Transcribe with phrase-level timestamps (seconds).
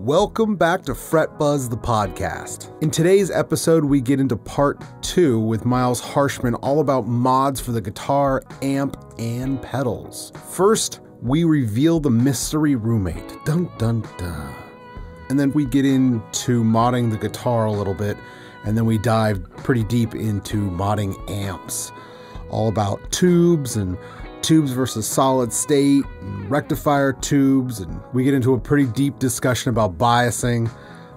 [0.00, 2.72] Welcome back to Fret Buzz the podcast.
[2.82, 7.72] In today's episode, we get into part two with Miles Harshman all about mods for
[7.72, 10.32] the guitar, amp, and pedals.
[10.52, 13.44] First, we reveal the mystery roommate.
[13.44, 14.54] Dun dun dun.
[15.28, 18.16] And then we get into modding the guitar a little bit,
[18.64, 21.92] and then we dive pretty deep into modding amps.
[22.48, 23.98] All about tubes and
[24.42, 29.70] tubes versus solid state, and rectifier tubes, and we get into a pretty deep discussion
[29.70, 30.70] about biasing,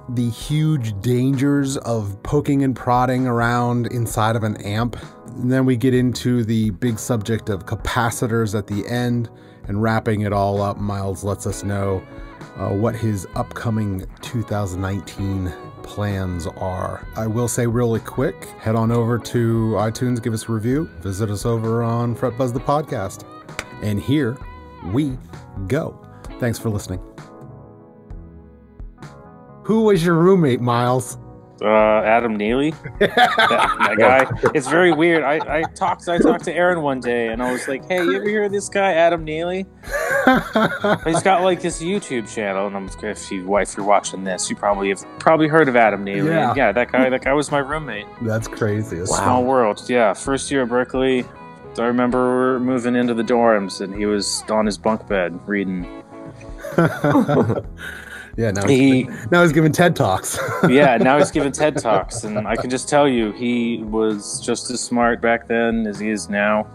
[0.10, 4.98] the huge dangers of poking and prodding around inside of an amp.
[5.28, 9.30] And then we get into the big subject of capacitors at the end,
[9.68, 12.04] and wrapping it all up, Miles lets us know
[12.58, 15.52] uh, what his upcoming 2019
[15.84, 17.08] plans are.
[17.16, 21.30] I will say really quick, head on over to iTunes, give us a review, visit
[21.30, 23.26] us over on Fret Buzz the podcast.
[23.82, 24.38] And here
[24.86, 25.18] we
[25.68, 26.00] go.
[26.40, 27.02] Thanks for listening.
[29.64, 31.18] Who was your roommate, Miles?
[31.64, 32.72] Uh, Adam Neely.
[33.00, 34.52] that, that guy.
[34.54, 35.24] It's very weird.
[35.24, 38.16] I, I talked I talked to Aaron one day and I was like, Hey, you
[38.18, 39.60] ever hear of this guy, Adam Neely?
[41.06, 44.56] He's got like this YouTube channel, and I'm if you if you're watching this, you
[44.58, 46.30] probably have probably heard of Adam Neely.
[46.30, 46.50] Yeah.
[46.50, 48.08] And yeah, that guy that guy was my roommate.
[48.22, 49.00] That's crazy.
[49.00, 49.06] Wow.
[49.06, 49.90] Small world.
[49.90, 51.26] Yeah, first year at Berklee.
[51.80, 56.04] I remember moving into the dorms and he was on his bunk bed reading.
[58.38, 60.38] yeah, now he's, He now he's giving TED Talks.
[60.70, 64.70] yeah, now he's giving TED Talks, and I can just tell you, he was just
[64.72, 66.68] as smart back then as he is now.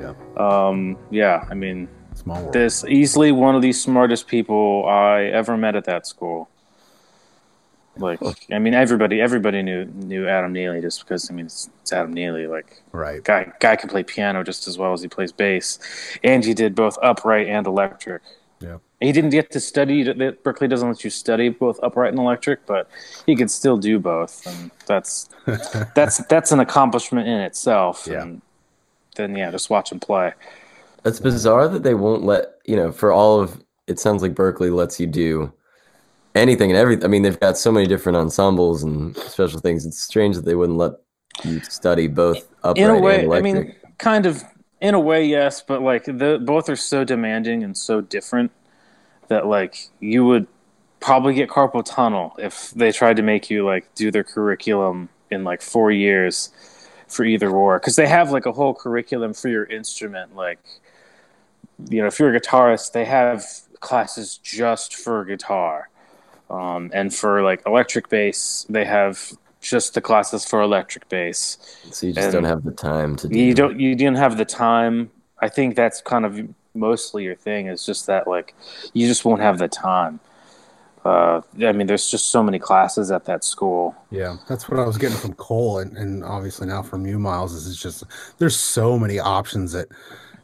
[0.00, 0.14] Yeah.
[0.36, 2.52] Um, yeah, I mean, Small world.
[2.52, 6.48] this easily one of the smartest people I ever met at that school.
[7.96, 8.18] Like,
[8.50, 11.30] I mean, everybody, everybody knew knew Adam Neely just because.
[11.30, 12.48] I mean, it's, it's Adam Neely.
[12.48, 13.22] Like, Right.
[13.22, 15.78] guy guy can play piano just as well as he plays bass,
[16.24, 18.22] and he did both upright and electric.
[18.64, 18.78] Yeah.
[19.00, 20.04] He didn't get to study.
[20.04, 22.88] Berklee doesn't let you study both upright and electric, but
[23.26, 25.28] he could still do both, and that's
[25.94, 28.08] that's that's an accomplishment in itself.
[28.10, 28.22] Yeah.
[28.22, 28.42] And
[29.16, 30.32] then yeah, just watch him play.
[31.04, 34.74] It's bizarre that they won't let you know for all of it sounds like Berklee
[34.74, 35.52] lets you do
[36.34, 37.04] anything and everything.
[37.04, 39.84] I mean, they've got so many different ensembles and special things.
[39.84, 40.92] It's strange that they wouldn't let
[41.44, 44.42] you study both upright in a way, and I mean, kind of
[44.84, 48.52] in a way, yes, but like the both are so demanding and so different
[49.28, 50.46] that like you would
[51.00, 55.42] probably get carpal tunnel if they tried to make you like do their curriculum in
[55.42, 56.50] like four years
[57.08, 57.78] for either or.
[57.78, 60.58] Because they have like a whole curriculum for your instrument like
[61.88, 63.42] you know if you're a guitarist they have
[63.80, 65.88] classes just for guitar
[66.50, 69.32] um, and for like electric bass they have
[69.70, 71.58] just the classes for electric bass
[71.90, 73.38] so you just and don't have the time to do.
[73.38, 75.10] you don't you didn't have the time
[75.40, 76.40] i think that's kind of
[76.74, 78.54] mostly your thing is just that like
[78.92, 80.20] you just won't have the time
[81.04, 84.86] uh, i mean there's just so many classes at that school Yeah, that's what I
[84.86, 87.52] was getting from Cole, and, and obviously now from you, Miles.
[87.52, 88.04] Is it's just
[88.38, 89.88] there's so many options at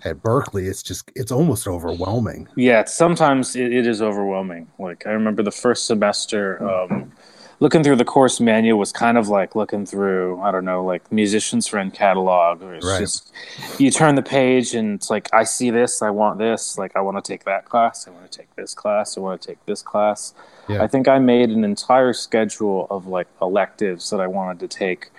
[0.05, 0.67] at Berklee.
[0.69, 2.47] It's just it's almost overwhelming.
[2.57, 7.11] yeah sometimes it, it is overwhelming like i remember the first semester um,
[7.61, 11.11] looking through the course manual was kind of like looking through i don't know like
[11.13, 13.01] musician's friend catalog or it's Right.
[13.01, 13.33] just
[13.79, 17.01] you turn the page and it's like i see this i want this like i
[17.01, 19.65] want to take that class i want to take this class i want to take
[19.67, 20.33] this class
[20.69, 20.83] Yeah.
[20.83, 25.11] i think i made an entire schedule of like electives that i wanted to take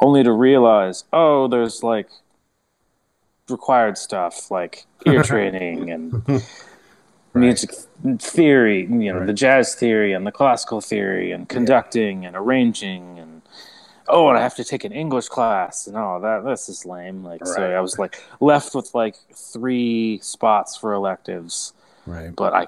[0.00, 2.08] only to realize oh there's like
[3.48, 6.22] required stuff like ear training and
[7.36, 7.70] music
[8.18, 9.26] theory, you know, Right.
[9.26, 13.42] the jazz theory and the classical theory and conducting and arranging and
[14.08, 17.24] oh, and I have to take an English class and oh, that this is lame.
[17.24, 21.72] Like so, I was like left with like three spots for electives,
[22.06, 22.34] Right.
[22.34, 22.66] but I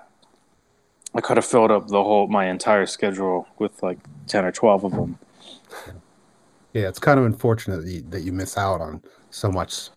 [1.14, 4.84] I could have filled up the whole my entire schedule with like ten or twelve
[4.84, 5.18] of them.
[6.74, 9.88] Yeah, it's kind of unfortunate that you, that you miss out on so much.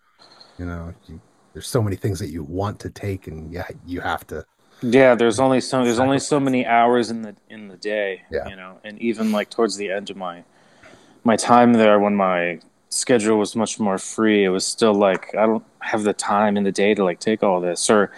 [0.57, 1.19] You know, you,
[1.53, 4.45] there's so many things that you want to take, and yeah, you have to.
[4.81, 8.47] Yeah, there's only so there's only so many hours in the in the day, Yeah.
[8.49, 10.43] you know, and even like towards the end of my
[11.23, 15.45] my time there when my schedule was much more free, it was still like I
[15.45, 18.11] don't have the time in the day to like take all this or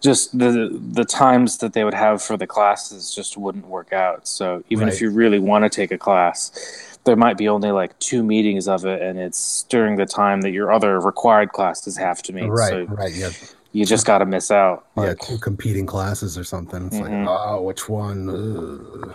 [0.00, 4.28] just the the times that they would have for the classes just wouldn't work out.
[4.28, 4.94] So even Right.
[4.94, 8.68] if you really want to take a class, there might be only like two meetings
[8.68, 12.48] of it and it's during the time that your other required classes have to meet.
[12.48, 13.30] Right, So right, yeah,
[13.72, 14.86] you just got to miss out.
[14.96, 16.86] yeah, Like, two competing classes or something.
[16.86, 17.24] It's Mhm.
[17.26, 18.28] like, oh, which one?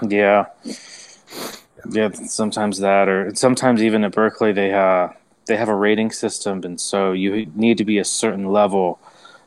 [0.02, 0.12] Ugh.
[0.12, 0.46] Yeah.
[1.90, 5.10] Yeah, sometimes that or sometimes even at Berklee they uh
[5.46, 8.98] they have a rating system and so you need to be a certain level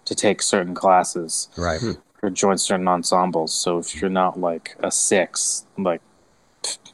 [0.04, 1.48] to take certain classes.
[1.56, 1.80] Right.
[2.22, 3.52] or join certain ensembles.
[3.54, 6.00] So if you're not like a six, like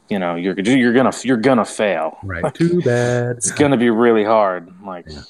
[0.09, 2.17] you know, you're you're gonna you're gonna fail.
[2.23, 2.53] Right.
[2.53, 3.37] Too bad.
[3.37, 4.71] It's gonna be really hard.
[4.83, 5.21] Like, Yeah.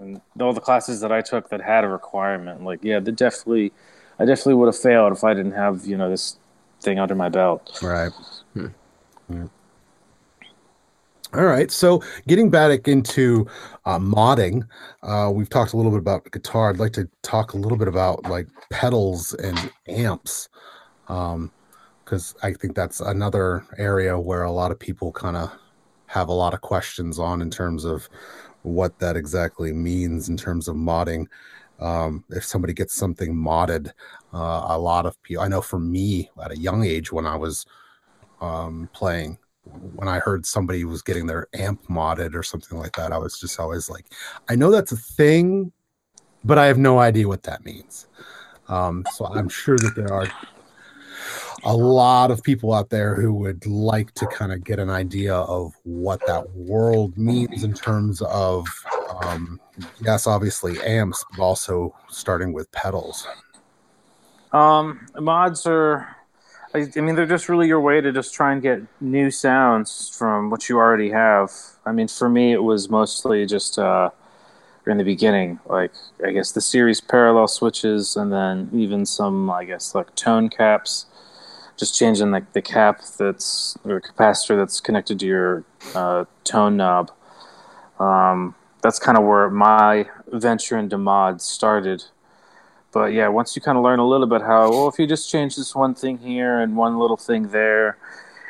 [0.00, 3.72] And all the classes that I took that had a requirement, like, yeah, they definitely,
[4.18, 6.38] I definitely would have failed if I didn't have you know this
[6.80, 7.78] thing under my belt.
[7.82, 8.10] Right.
[8.54, 9.46] Yeah.
[11.32, 11.70] All right.
[11.70, 13.46] So getting back into
[13.84, 14.66] uh, modding,
[15.04, 16.70] uh, we've talked a little bit about guitar.
[16.70, 20.48] I'd like to talk a little bit about like pedals and amps,
[21.06, 25.52] because I think that's another area where a lot of people kind of
[26.06, 28.08] have a lot of questions on in terms of
[28.62, 31.26] what that exactly means in terms of modding.
[31.78, 33.92] Um, if somebody gets something modded,
[34.34, 35.42] uh, a lot of people.
[35.42, 37.64] I know for me at a young age when I was
[38.40, 39.38] um, playing
[39.94, 43.38] when I heard somebody was getting their amp modded or something like that, I was
[43.38, 44.06] just always like,
[44.48, 45.72] I know that's a thing,
[46.44, 48.08] but I have no idea what that means.
[48.68, 50.28] Um, so I'm sure that there are
[51.64, 55.34] a lot of people out there who would like to kind of get an idea
[55.34, 58.66] of what that world means in terms of,
[59.22, 59.60] um,
[60.00, 63.26] yes, obviously amps, but also starting with pedals.
[64.52, 66.16] Um, mods are,
[66.74, 70.14] I, I mean, they're just really your way to just try and get new sounds
[70.16, 71.50] from what you already have.
[71.84, 74.10] I mean, for me, it was mostly just uh,
[74.86, 75.92] in the beginning, like
[76.24, 81.06] I guess the series parallel switches, and then even some, I guess, like tone caps.
[81.80, 85.64] Just changing like the cap that's or capacitor that's connected to your
[85.96, 87.10] uh, tone knob.
[87.98, 92.04] Um, that's kind of where my venture into mods started
[92.92, 95.30] but yeah, once you kind of learn a little bit how, well, if you just
[95.30, 97.96] change this one thing here and one little thing there,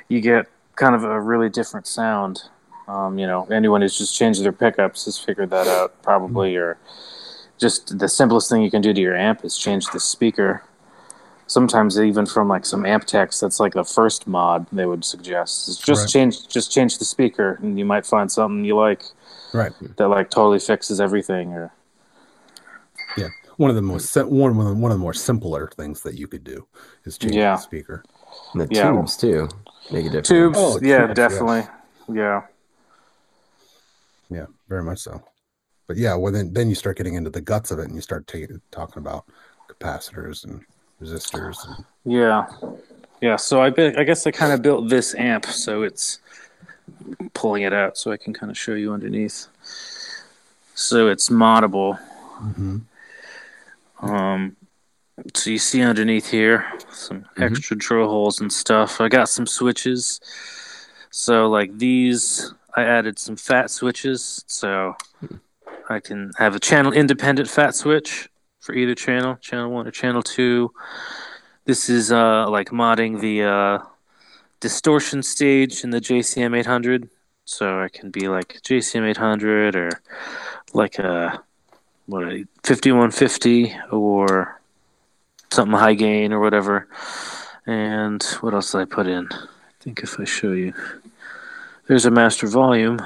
[0.09, 2.45] you get kind of a really different sound.
[2.89, 6.79] Um, you know, anyone who's just changed their pickups has figured that out probably, or
[7.59, 10.65] just the simplest thing you can do to your amp is change the speaker.
[11.55, 15.67] Sometimes even from like some amp techs, that's like the first mod they would suggest
[15.69, 16.09] is just Right.
[16.09, 19.03] change, just change the speaker, and you might find something you like
[19.53, 19.73] Right.
[19.97, 21.53] that like totally fixes everything.
[21.53, 21.73] Or
[23.17, 23.31] Yeah.
[23.57, 26.15] One of the most sim- one of the, one of the more simpler things that
[26.15, 26.69] you could do
[27.05, 27.57] is change Yeah.
[27.57, 28.05] the speaker.
[28.53, 28.93] And the Yeah.
[28.93, 29.49] tubes too
[29.91, 30.29] make a difference.
[30.29, 31.67] tubes, Oh, yeah, tubes, definitely,
[32.11, 32.43] yeah.
[34.29, 35.21] Yeah, very much so.
[35.89, 38.01] But yeah, well then then you start getting into the guts of it and you
[38.03, 39.25] start taking talking about
[39.69, 40.65] capacitors and
[41.01, 42.47] resistors Yeah,
[43.21, 43.37] yeah.
[43.37, 46.21] So I bet I guess I kind of built this amp, so it's
[47.35, 49.47] pulling it out, so I can kind of show you underneath.
[50.75, 51.99] So it's moddable.
[52.41, 52.79] Mm-hmm.
[54.11, 54.57] Um,
[55.35, 57.43] so you see underneath here some mm-hmm.
[57.43, 59.01] extra drill holes and stuff.
[59.01, 60.21] I got some switches.
[61.11, 65.37] So like these, I added some fat switches, so hmm.
[65.89, 68.30] I can have a channel independent fat switch
[68.61, 70.73] for either channel, channel one or channel two.
[71.65, 73.79] This is uh, like modding the uh,
[74.61, 77.09] distortion stage in the JCM 800.
[77.45, 79.91] So I can be like JCM 800 or
[80.73, 81.43] like a
[82.07, 84.61] what a 5150 or
[85.51, 86.89] something high gain or whatever.
[87.67, 89.29] And what else did I put in?
[89.31, 89.47] I
[89.81, 90.75] think if I show you,
[91.87, 93.01] there's a master volume.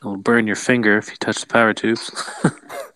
[0.00, 2.10] It'll burn your finger if you touch the power tubes.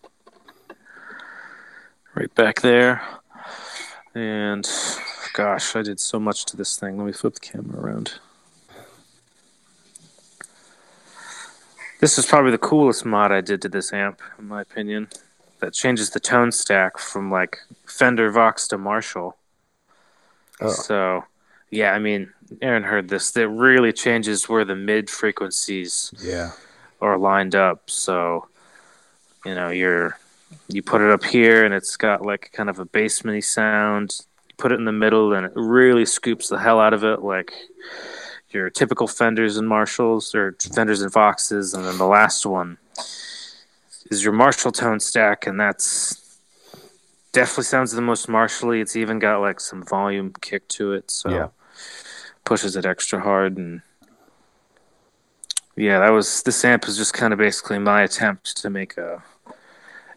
[2.15, 3.03] right back there.
[4.15, 4.69] And
[5.33, 6.97] gosh, I did so much to this thing.
[6.97, 8.15] Let me flip the camera around.
[12.01, 15.09] This is probably the coolest mod I did to this amp, in my opinion.
[15.61, 19.37] That changes the tone stack from like Fender Vox to Marshall.
[20.63, 20.71] Oh.
[20.71, 21.25] So,
[21.71, 23.31] yeah, I mean, Aaron heard this.
[23.33, 26.53] That really changes where the mid frequencies yeah.
[27.03, 27.91] are lined up.
[27.91, 28.49] So,
[29.45, 30.19] you know, you're
[30.69, 34.21] you put it up here and it's got like kind of a basementy sound.
[34.49, 37.23] You put it in the middle and it really scoops the hell out of it,
[37.23, 37.53] like
[38.51, 42.79] your typical Fenders and Marshalls or Fenders and Voxes, and then the last one
[44.11, 46.39] is your Marshall tone stack, and that's
[47.33, 48.81] definitely sounds the most Marshally.
[48.83, 51.49] It's even got like some volume kick to it, so Yeah.
[52.45, 53.83] pushes it extra hard and
[55.77, 59.23] yeah, that was this amp is just kind of basically my attempt to make a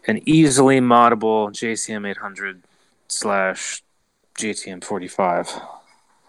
[0.06, 2.62] an easily moddable JCM 800
[3.08, 3.82] slash
[4.36, 5.60] JTM 45.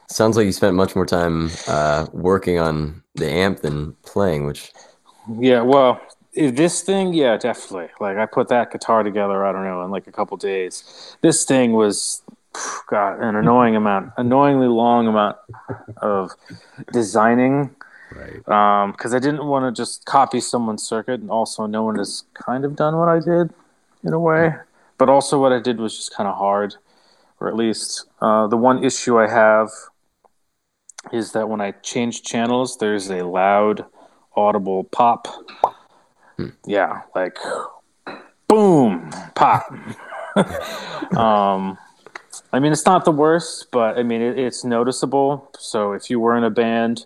[0.08, 4.72] Sounds like you spent much more time uh, working on the amp than playing, which
[5.40, 6.00] Yeah, well,
[6.34, 7.90] this thing, yeah, definitely.
[8.00, 11.18] Like I put that guitar together, I don't know, in like a couple days.
[11.22, 12.22] This thing was,
[12.88, 15.38] God, an annoying amount, annoyingly long amount
[15.98, 16.32] of
[16.92, 17.76] designing.
[18.16, 18.92] Right.
[18.94, 22.64] because I didn't want to just copy someone's circuit, and also no one has kind
[22.64, 23.52] of done what I did
[24.06, 24.54] in a way.
[24.98, 26.76] But also, what I did was just kind of hard.
[27.40, 29.70] or at least uh, the one issue I have
[31.12, 33.86] is that when I change channels, there's a loud,
[34.36, 35.28] audible pop.
[36.66, 37.38] Yeah, like
[38.48, 39.72] boom, pop.
[41.16, 41.78] um,
[42.52, 45.50] I mean, it's not the worst, but I mean, it, it's noticeable.
[45.60, 47.06] So if you were in a band,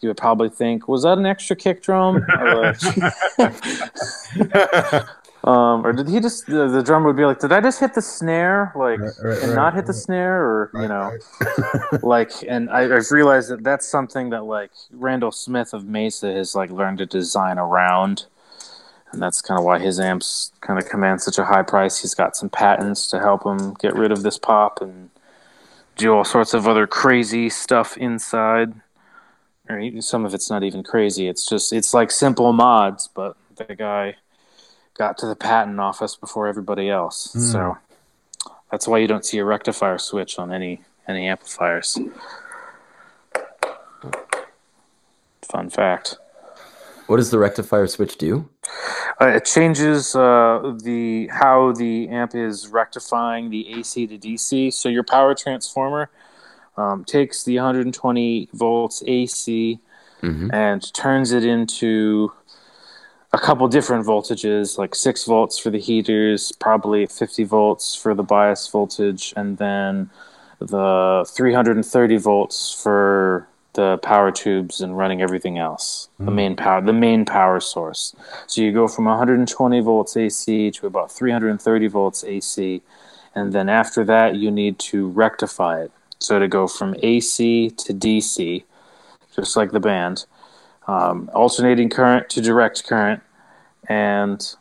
[0.00, 2.24] you would probably think, "Was that an extra kick drum?"
[5.44, 6.46] Or, um, or did he just?
[6.46, 9.38] The, the drummer would be like, "Did I just hit the snare, like, Right, right,
[9.38, 11.12] and right, not hit the snare, or you know?"
[12.02, 16.54] like and I, i've realized that that's something that like randall smith of mesa has
[16.54, 18.26] like learned to design around.
[19.12, 22.00] And that's kind of why his amps kind of command such a high price.
[22.00, 25.10] He's got some patents to help him get rid of this pop and
[25.96, 28.72] do all sorts of other crazy stuff inside.
[29.68, 31.28] Or even, some of it's not even crazy.
[31.28, 34.16] It's just it's like simple mods but the guy
[34.94, 37.76] got to the patent office before everybody else so
[38.70, 41.96] that's why you don't see a rectifier switch on any any amplifiers.
[45.42, 46.16] Fun fact.
[47.06, 48.48] What does the rectifier switch do?
[49.20, 54.72] Uh, it changes uh, the how the amp is rectifying the AC to DC.
[54.72, 56.10] So your power transformer
[56.76, 59.78] um, takes the 120 volts AC
[60.50, 62.32] and turns it into
[63.34, 68.22] a couple different voltages, like six volts for the heaters, probably 50 volts for the
[68.22, 70.08] bias voltage, and then
[70.60, 76.08] the 330 volts for the power tubes and running everything else.
[76.18, 76.36] The hmm.
[76.36, 78.14] main power, the main power source.
[78.46, 82.82] So you go from 120 volts AC to about 330 volts AC,
[83.34, 85.90] and then after that you need to rectify it.
[86.20, 88.62] So to go from AC to DC,
[89.34, 90.24] just like the band,
[90.86, 93.22] um, alternating current to direct current,
[93.88, 94.54] and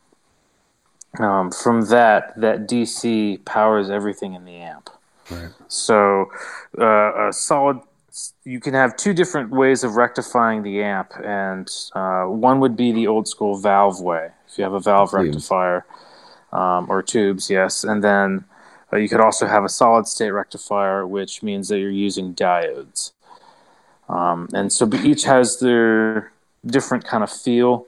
[1.19, 4.89] um, from that, that DC powers everything in the amp.
[5.29, 5.49] Right.
[5.67, 6.31] So,
[6.79, 7.79] uh, a solid.
[8.43, 12.91] You can have two different ways of rectifying the amp, and uh, one would be
[12.91, 14.29] the old school valve way.
[14.47, 15.25] If you have a valve Tubes.
[15.25, 15.85] rectifier,
[16.51, 18.45] um, or tubes, yes, and then
[18.91, 23.11] uh, you could also have a solid state rectifier, which means that you're using diodes.
[24.09, 26.31] Um, and so, each has their
[26.65, 27.85] different kind of feel.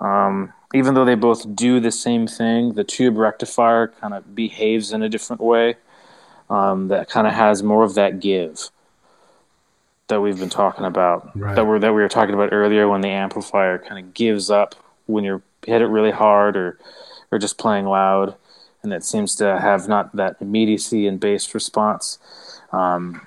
[0.00, 4.92] Um, even though they both do the same thing, the tube rectifier kind of behaves
[4.92, 5.76] in a different way
[6.50, 8.70] um, that kind of has more of that give
[10.08, 11.54] that we've been talking about Right.
[11.56, 14.74] that we that we were talking about earlier when the amplifier kind of gives up
[15.06, 16.78] when you hit it really hard or
[17.32, 18.34] or just playing loud
[18.82, 22.18] and it seems to have not that immediacy and bass response
[22.72, 23.26] um,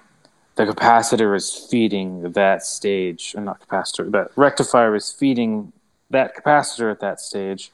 [0.58, 5.72] the capacitor is feeding that stage or not capacitor that rectifier is feeding
[6.10, 7.72] that capacitor at that stage.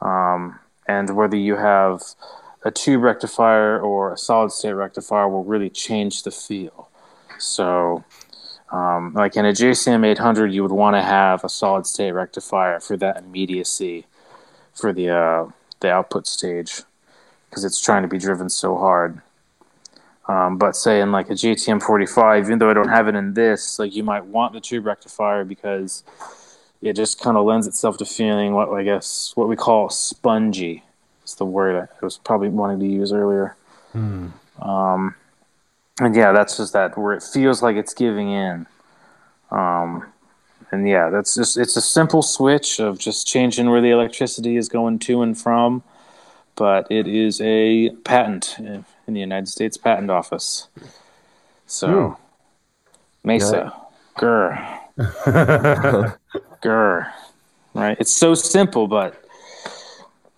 [0.00, 0.58] Um,
[0.88, 2.02] and whether you have
[2.64, 6.88] a tube rectifier or a solid state rectifier will really change the feel.
[7.38, 8.02] So
[8.72, 12.80] um, like in a JCM 800 you would want to have a solid state rectifier
[12.80, 14.06] for that immediacy
[14.72, 15.46] for the uh,
[15.80, 16.82] the output stage
[17.50, 19.20] because it's trying to be driven so hard
[20.28, 23.34] um, but say in like a JTM 45, even though I don't have it in
[23.34, 26.02] this, like you might want the tube rectifier because
[26.82, 30.82] it just kind of lends itself to feeling what I guess what we call spongy.
[31.22, 33.56] It's the word I was probably wanting to use earlier.
[34.60, 35.14] Um,
[36.00, 38.66] and yeah, that's just that where it feels like it's giving in.
[39.50, 40.06] Um,
[40.70, 44.68] and yeah, that's just it's a simple switch of just changing where the electricity is
[44.68, 45.82] going to and from,
[46.56, 50.68] but it is a patent in in the United States Patent Office.
[51.66, 52.16] So,
[53.24, 53.72] Mesa,
[54.16, 54.80] grr,
[56.62, 57.12] grr,
[57.74, 57.96] right?
[58.00, 59.22] It's so simple, but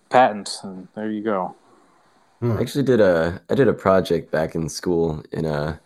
[0.09, 1.55] patent, and there you go.
[2.41, 5.79] I actually did a I did a project back in school in a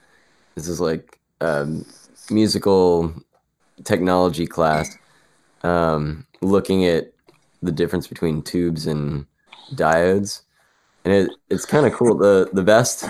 [0.55, 1.85] this is like um,
[2.29, 3.13] musical
[3.83, 4.97] technology class,
[5.63, 7.11] um, looking at
[7.63, 9.25] the difference between tubes and
[9.71, 10.41] diodes,
[11.05, 12.17] and it, it's kind of cool.
[12.17, 13.05] the The best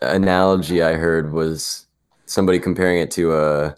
[0.00, 1.86] analogy I heard was
[2.26, 3.76] somebody comparing it to a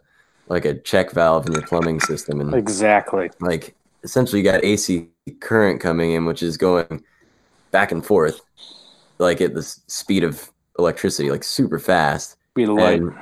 [0.48, 3.30] like a check valve in your plumbing system, and Exactly.
[3.40, 5.08] like essentially you got AC
[5.40, 7.04] current coming in, which is going
[7.72, 8.40] back and forth,
[9.18, 12.36] like at the speed of electricity, like super fast.
[12.54, 13.00] Be the light.
[13.00, 13.12] And,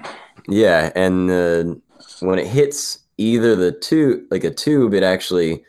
[0.49, 1.75] yeah, and uh,
[2.21, 5.65] when it hits either the tube, like a tube, it actually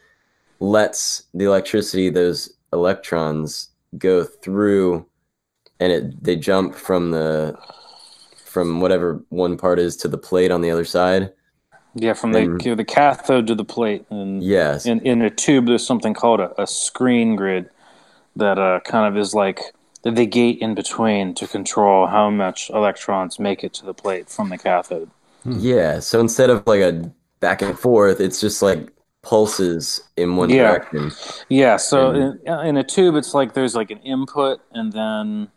[0.60, 5.06] lets the electricity, those electrons, go through,
[5.80, 7.58] and it they jump from the
[8.46, 11.34] from whatever one part is to the plate on the other side.
[11.96, 14.86] Yeah, from the and- the cathode to the plate, and Yes.
[14.86, 17.70] in in a tube, there's something called a, a screen grid
[18.36, 19.60] that uh, kind of is like
[20.04, 24.50] the gate in between to control how much electrons make it to the plate from
[24.50, 25.10] the cathode.
[25.46, 26.00] Yeah.
[26.00, 28.90] So instead of like a back and forth, it's just like
[29.26, 30.72] pulses in one Yeah.
[30.72, 31.12] direction.
[31.50, 35.50] Yeah, so And- in, in a tube, it's like there's like an input, and then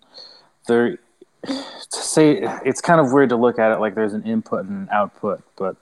[0.66, 0.98] there.
[1.44, 1.54] To
[2.02, 4.88] say it's kind of weird to look at it like there's an input and an
[4.92, 5.76] output, but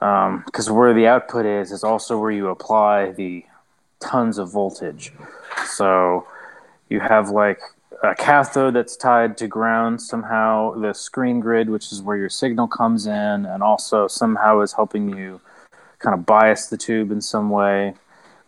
[0.00, 3.44] um, because where the output is is also where you apply the
[4.00, 5.12] tons of voltage.
[5.66, 6.26] So
[6.88, 7.60] you have like
[8.02, 12.66] a cathode that's tied to ground somehow, the screen grid, which is where your signal
[12.66, 15.40] comes in, and also somehow is helping you
[16.00, 17.94] kind of bias the tube in some way,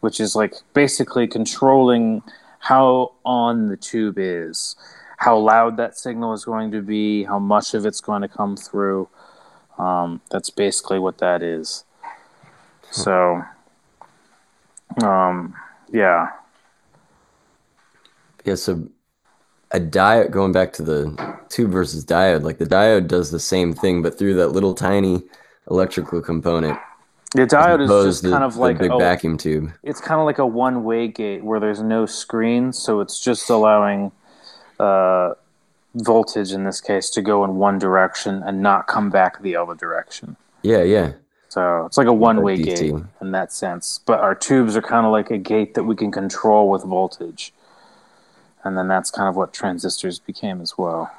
[0.01, 2.23] which is like basically controlling
[2.59, 4.75] how on the tube is,
[5.19, 8.57] how loud that signal is going to be, how much of it's going to come
[8.57, 9.09] through.
[9.79, 11.85] Um, that's basically what that is.
[12.91, 13.43] So,
[15.03, 15.55] um,
[15.93, 16.31] yeah.
[18.45, 18.89] Yeah, so
[19.71, 23.73] a diode going back to the tube versus diode, like the diode does the same
[23.73, 25.23] thing, but through that little tiny
[25.71, 26.79] electrical component.
[27.35, 29.73] The diode is just to kind of the like big a, vacuum tube.
[29.83, 34.13] it's kind of like a one-way gate where there's no screen, so it's just allowing
[34.79, 35.33] uh,
[35.95, 39.75] voltage in this case to go in one direction and not come back the other
[39.75, 40.37] direction.
[40.63, 41.13] Yeah, yeah.
[41.49, 44.01] So it's like a one-way gate in that sense.
[44.05, 47.55] But our tubes are kind of like a gate that we can control with voltage,
[48.63, 51.11] and then that's kind of what transistors became as well.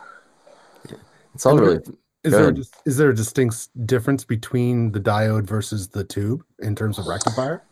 [1.34, 1.80] It's all And really
[2.24, 6.44] Is Go there a, is there a distinct difference between the diode versus the tube
[6.60, 7.64] in terms of rectifier?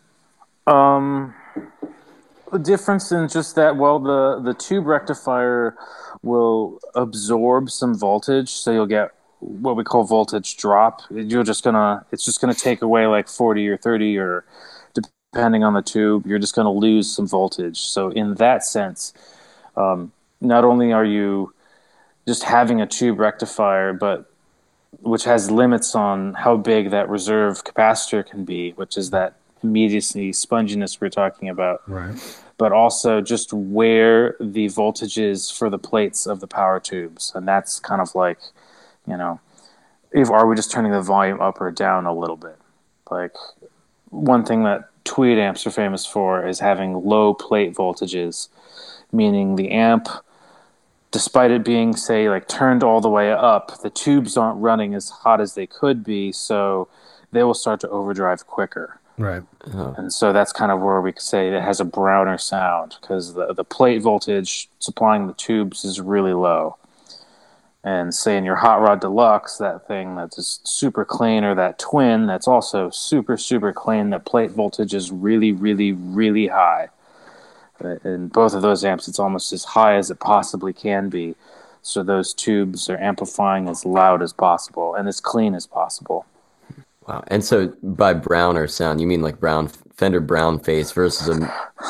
[0.68, 1.34] Um,
[2.52, 5.76] the difference in just that, well, the the tube rectifier
[6.22, 11.02] will absorb some voltage, so you'll get what we call voltage drop.
[11.10, 14.44] You're just gonna, it's just gonna take away like forty or thirty, or
[14.94, 17.80] depending on the tube, you're just gonna lose some voltage.
[17.80, 19.14] So in that sense,
[19.78, 21.54] um, not only are you
[22.28, 24.31] just having a tube rectifier, but
[25.00, 30.32] which has limits on how big that reserve capacitor can be, which is that immediacy
[30.32, 32.16] sponginess we're talking about, Right.
[32.58, 37.32] but also just where the voltage is for the plates of the power tubes.
[37.36, 38.40] And that's kind of like,
[39.08, 39.40] you know,
[40.12, 42.58] if are we just turning the volume up or down a little bit?
[43.10, 43.34] Like
[44.10, 48.50] one thing that tweed amps are famous for is having low plate voltages,
[49.12, 50.10] meaning the amp
[51.12, 55.10] despite it being say like turned all the way up the tubes aren't running as
[55.10, 56.88] hot as they could be so
[57.32, 59.00] they will start to overdrive quicker.
[59.18, 59.44] Right.
[59.66, 59.94] Uh-huh.
[59.98, 63.36] and so that's kind of where we could say it has a browner sound because
[63.36, 66.78] the, the plate voltage supplying the tubes is really low.
[67.84, 71.78] And say in your hot rod deluxe that thing that's just super clean or that
[71.78, 76.90] twin that's also super super clean the plate voltage is really really really high
[77.84, 81.36] Uh, in both of those amps it's almost as high as it possibly can be.
[81.82, 86.26] So those tubes are amplifying as loud as possible and as clean as possible.
[87.08, 87.24] Wow.
[87.28, 89.70] And so by browner sound, you mean like brown
[90.02, 91.34] Fender brown face versus a,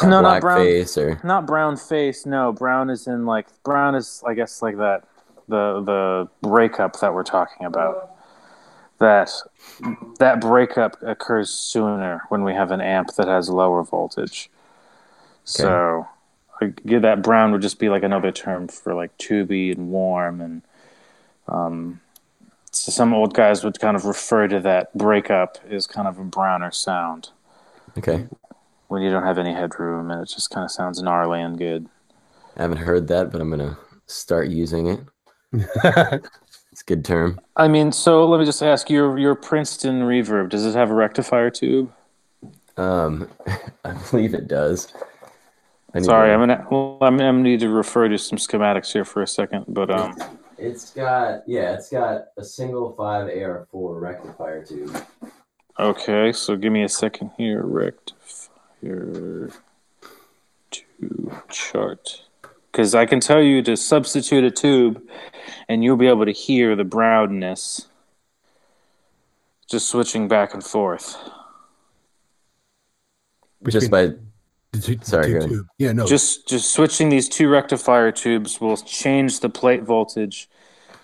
[0.01, 0.57] a No, not black brown.
[0.57, 1.19] face or?
[1.23, 2.51] Not brown face no.
[2.51, 5.03] Brown is in like brown is i guess like that
[5.47, 8.11] the the breakup that we're talking about.
[8.99, 9.31] That
[10.19, 14.49] that breakup occurs sooner when we have an amp that has lower voltage
[15.43, 16.07] so
[16.59, 20.41] I give that brown would just be like another term for like tubey and warm
[20.41, 20.61] and
[21.47, 22.01] um
[22.71, 26.23] so some old guys would kind of refer to that breakup as kind of a
[26.23, 27.29] browner sound
[27.97, 28.27] okay.
[28.87, 31.89] when you don't have any headroom and it just kind of sounds gnarly and good
[32.57, 33.77] I haven't heard that, but I'm gonna
[34.07, 36.21] start using it.
[36.71, 37.37] It's a good term.
[37.57, 40.47] I mean, so let me just ask your your Princeton reverb.
[40.47, 41.91] Does it have a rectifier tube?
[42.77, 43.27] Um,
[43.83, 44.93] I believe it does.
[45.93, 49.03] I Sorry, I'm gonna well, I'm, I'm gonna need to refer to some schematics here
[49.03, 49.65] for a second.
[49.67, 50.15] But um,
[50.57, 54.95] It's got yeah, it's got a single five AR4 rectifier tube.
[55.77, 57.63] okay, so give me a second here.
[57.63, 59.51] Rectifier
[60.69, 62.23] tube chart,
[62.71, 65.01] because I can tell you to substitute a tube,
[65.67, 67.87] and you'll be able to hear the brownness.
[69.69, 71.17] Just switching back and forth.
[73.67, 74.13] Just by
[74.73, 75.67] the two- Sorry, two tube.
[75.77, 76.05] Yeah, no.
[76.05, 80.49] just just switching these two rectifier tubes will change the plate voltage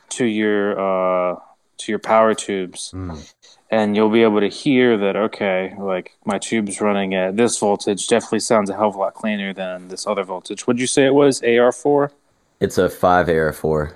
[0.10, 1.40] to your uh,
[1.80, 3.34] to your power tubes, Mm.
[3.70, 5.16] and you'll be able to hear that.
[5.16, 9.14] Okay, like my tube's running at this voltage definitely sounds a hell of a lot
[9.14, 10.66] cleaner than this other voltage.
[10.66, 11.44] What'd you say it was?
[11.44, 12.12] AR four.
[12.60, 13.92] it's a five AR4.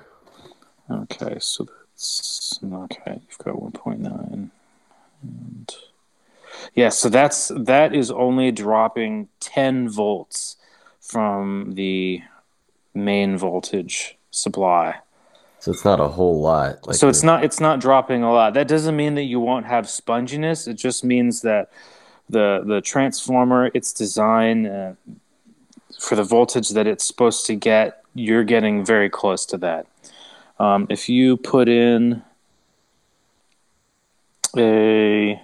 [0.92, 3.22] Okay, so that's okay.
[3.30, 4.52] You've got one point nine,
[5.24, 5.74] and
[6.74, 10.58] yeah, so that's that is only dropping ten volts
[11.00, 12.22] from the
[12.94, 15.00] main voltage supply.
[15.60, 16.88] So it's not a whole lot.
[16.88, 18.54] Like so it's not it's not dropping a lot.
[18.54, 20.68] That doesn't mean that you won't have sponginess.
[20.68, 21.72] It just means that
[22.30, 24.96] the the transformer, its design uh,
[26.00, 29.88] for the voltage that it's supposed to get, you're getting very close to that.
[30.58, 32.24] Um, if you put in
[34.58, 35.42] a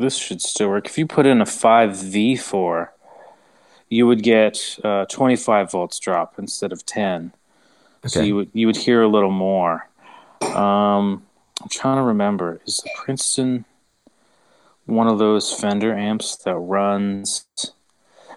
[0.00, 0.86] this should still work.
[0.86, 2.88] If you put in a 5V4,
[3.88, 7.32] you would get uh, 25 volts drop instead of 10.
[8.00, 8.08] Okay.
[8.08, 9.88] So you would you would hear a little more.
[10.42, 11.26] Um,
[11.60, 12.60] I'm trying to remember.
[12.66, 13.66] Is the Princeton
[14.86, 17.46] one of those Fender amps that runs?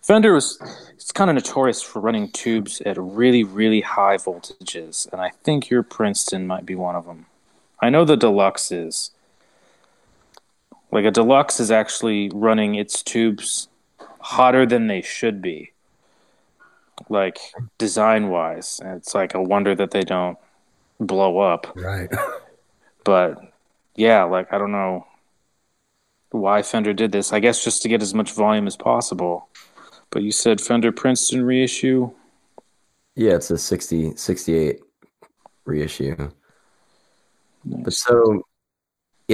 [0.02, 0.60] Fender was
[0.96, 5.70] it's kind of notorious for running tubes at really really high voltages, and I think
[5.70, 7.28] your Princeton might be one of them.
[7.80, 9.12] I know the Deluxe is.
[10.94, 13.68] Like a Deluxe is actually running its tubes
[14.20, 15.74] hotter than they should be
[17.10, 17.40] like
[17.78, 18.80] design wise.
[18.84, 20.38] It's like a wonder that they don't
[21.00, 21.72] blow up.
[21.76, 22.10] Right.
[23.04, 23.40] but
[23.96, 25.08] yeah, like I don't know
[26.32, 27.34] why Fender did this.
[27.34, 29.50] I guess just to get as much volume as possible.
[30.10, 32.12] But you said Fender Princeton reissue?
[33.16, 34.80] Yeah, it's a 60 68
[35.66, 36.16] reissue.
[37.66, 37.84] Nice.
[37.84, 38.46] But so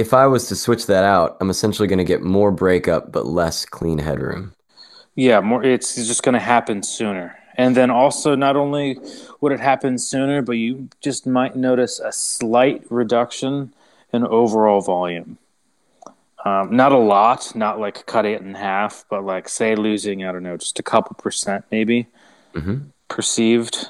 [0.00, 3.26] if I was to switch that out, I'm essentially going to get more breakup but
[3.26, 4.54] less clean headroom.
[5.14, 7.36] Yeah, more it's just going to happen sooner.
[7.56, 8.98] And then also, not only
[9.42, 13.74] would it happen sooner, but you just might notice a slight reduction
[14.14, 15.36] in overall volume.
[16.46, 20.32] Um, not a lot, not like cut it in half, but like say losing, I
[20.32, 22.06] don't know, just a couple percent maybe
[22.54, 22.78] mm-hmm.
[23.08, 23.88] perceived.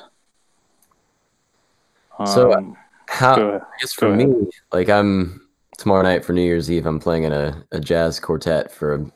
[2.19, 5.47] Um, so, how, I guess for me, like I'm
[5.81, 9.13] tomorrow night for New Year's Eve, I'm playing in a, a jazz quartet for a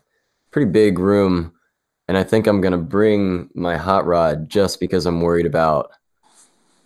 [0.50, 1.52] pretty big room
[2.08, 5.90] and I think I'm gonna bring my hot rod just because I'm worried about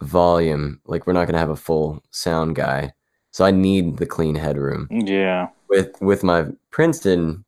[0.01, 0.81] volume.
[0.85, 2.93] Like we're not gonna have a full sound guy,
[3.31, 4.89] so I need the clean headroom.
[4.91, 5.49] Yeah.
[5.69, 7.45] With with my Princeton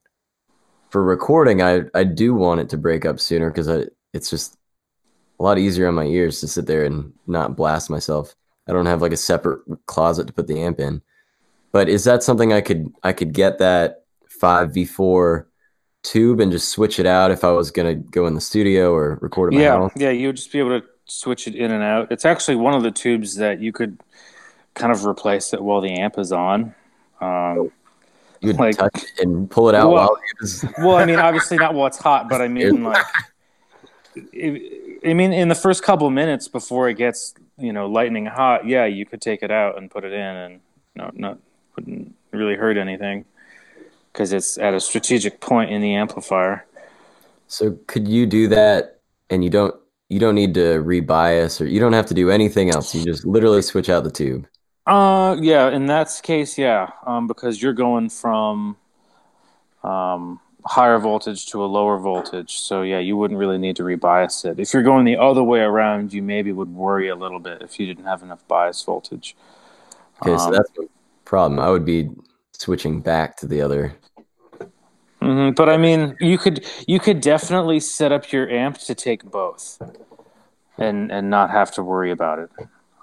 [0.91, 3.69] for recording, I I do want it to break up sooner because
[4.13, 4.57] it's just
[5.39, 8.35] a lot easier on my ears to sit there and not blast myself.
[8.69, 11.03] I don't have like a separate closet to put the amp in.
[11.73, 15.49] But is that something I could I could get that five V four
[16.03, 18.93] tube and just switch it out if I was going to go in the studio
[18.93, 19.93] or record at yeah, house?
[19.97, 22.11] Yeah, you would just be able to switch it in and out.
[22.11, 24.01] It's actually one of the tubes that you could
[24.75, 26.75] kind of replace it while the amp is on.
[27.21, 27.71] Um,
[28.41, 30.65] you like, touch it and pull it out well, while was...
[30.79, 33.05] well, I mean, obviously not while it's hot, but I mean, like,
[34.17, 38.87] I mean, in the first couple minutes before it gets, you know, lightning hot, yeah,
[38.87, 40.61] you could take it out and put it in, and
[40.97, 41.39] no, not
[41.77, 43.25] wouldn't really hurt anything
[44.13, 46.67] because it's at a strategic point in the amplifier.
[47.49, 49.75] So could you do that and you don't
[50.09, 52.95] you don't need to rebias or you don't have to do anything else.
[52.95, 54.47] You just literally switch out the tube.
[54.87, 56.91] Uh yeah, in that case, yeah.
[57.07, 58.77] Um because you're going from
[59.83, 62.59] um higher voltage to a lower voltage.
[62.59, 64.61] So yeah, you wouldn't really need to rebias it.
[64.61, 67.81] If you're going the other way around, you maybe would worry a little bit if
[67.81, 69.37] you didn't have enough bias voltage.
[70.23, 70.71] Okay, um, so that's
[71.31, 71.61] problem.
[71.61, 72.11] I would be
[72.53, 73.95] switching back to the other.
[75.23, 75.53] Mm-hmm.
[75.55, 79.81] But I mean, you could you could definitely set up your amp to take both,
[80.77, 82.51] and and not have to worry about it.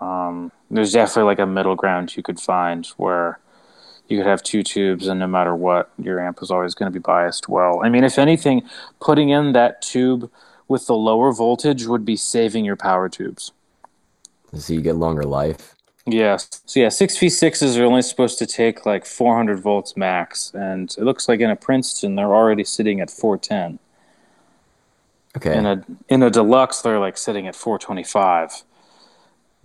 [0.01, 3.39] Um, there's definitely like a middle ground you could find where
[4.09, 6.99] you could have two tubes, and no matter what, your amp is always going to
[6.99, 7.79] be biased well.
[7.81, 8.63] I mean, if anything,
[8.99, 10.29] putting in that tube
[10.67, 13.53] with the lower voltage would be saving your power tubes.
[14.53, 15.76] So you get longer life.
[16.07, 16.61] Yes.
[16.65, 20.89] So yeah, six v sixes are only supposed to take like 400 volts max, and
[20.97, 23.79] it looks like in a Princeton they're already sitting at 410.
[25.35, 25.57] Okay.
[25.57, 28.63] In a in a deluxe they're like sitting at 425.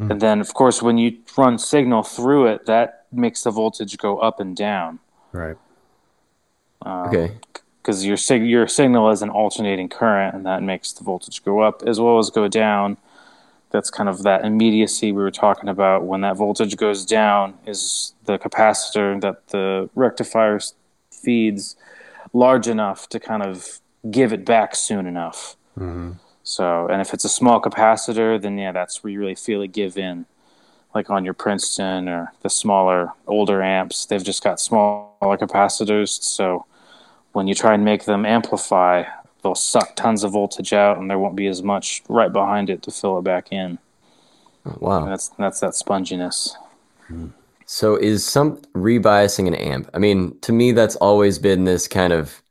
[0.01, 0.11] Mm.
[0.11, 4.19] And then of course when you run signal through it, that makes the voltage go
[4.19, 4.99] up and down.
[5.31, 5.57] Right.
[6.85, 7.37] Um, okay.
[7.81, 11.61] Because your sig- your signal is an alternating current, and that makes the voltage go
[11.61, 12.97] up as well as go down
[13.73, 16.05] that's kind of that immediacy we were talking about.
[16.05, 20.61] When that voltage goes down is the capacitor that the rectifier
[21.11, 21.77] feeds
[22.33, 23.81] large enough to kind of
[24.11, 25.57] give it back soon enough.
[25.79, 26.13] Mm-hmm.
[26.43, 29.73] so and if it's a small capacitor then yeah that's where you really feel it
[29.73, 30.27] give in.
[30.95, 36.23] Like on your princeton or the smaller older amps they've just got smaller capacitors.
[36.23, 36.67] So
[37.33, 39.05] when you try and make them amplify
[39.43, 42.83] they'll suck tons of voltage out, and there won't be as much right behind it
[42.83, 43.79] to fill it back in.
[44.65, 46.51] Oh, wow, and that's that's that sponginess.
[47.09, 47.29] Hmm.
[47.67, 49.89] So is some rebiasing an amp?
[49.95, 52.43] I mean, to me, that's always been this kind of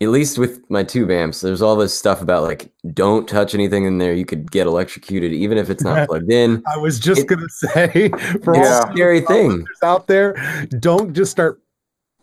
[0.00, 3.84] at least with my tube amps, there's all this stuff about like don't touch anything
[3.84, 4.14] in there.
[4.14, 6.62] You could get electrocuted even if it's not plugged in.
[6.72, 8.08] I was just It- gonna say
[8.44, 9.64] for It's all a scary thing.
[9.82, 10.34] out there,
[10.78, 11.60] don't just start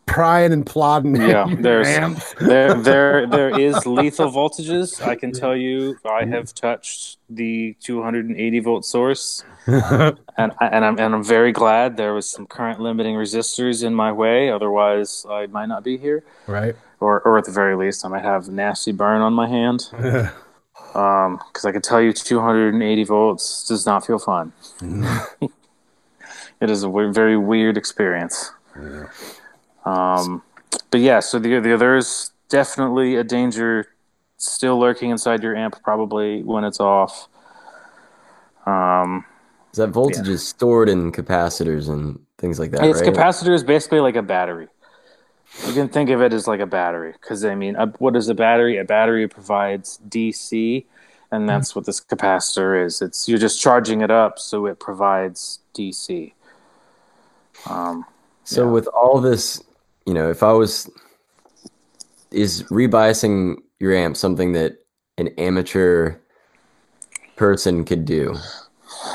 [0.06, 1.16] prying and plodding.
[1.16, 5.02] Yeah, there's- there there there is lethal voltages.
[5.02, 10.98] I can tell you, I have touched the 280 volt source, and I, and I'm
[10.98, 14.50] and I'm very glad there was some current limiting resistors in my way.
[14.50, 16.74] Otherwise, I might not be here, right.
[17.00, 19.90] or or at the very least, I might have nasty burn on my hand.
[20.94, 24.52] Um, because I can tell you, 280 volts does not feel fun.
[26.60, 28.52] it is a very weird experience.
[29.86, 30.42] Um,
[30.90, 33.88] but yeah, so the, the there's definitely a danger
[34.38, 37.28] still lurking inside your amp, probably when it's off.
[38.66, 39.24] Um,
[39.72, 43.02] Is that voltage is stored in capacitors and things like that, its right?
[43.02, 44.68] capacitor is basically like a battery.
[45.66, 48.28] You can think of it as like a battery because I mean, a, what is
[48.28, 48.78] a battery?
[48.78, 50.86] A battery provides DC,
[51.32, 53.02] and that's what this capacitor is.
[53.02, 56.34] It's you're just charging it up, so it provides DC.
[57.66, 58.06] Um,
[58.44, 58.72] So Yeah.
[58.72, 59.62] with all this,
[60.06, 60.90] you know, if I was
[62.30, 64.78] is rebiasing your amp something that
[65.18, 66.16] an amateur
[67.36, 68.36] person could do?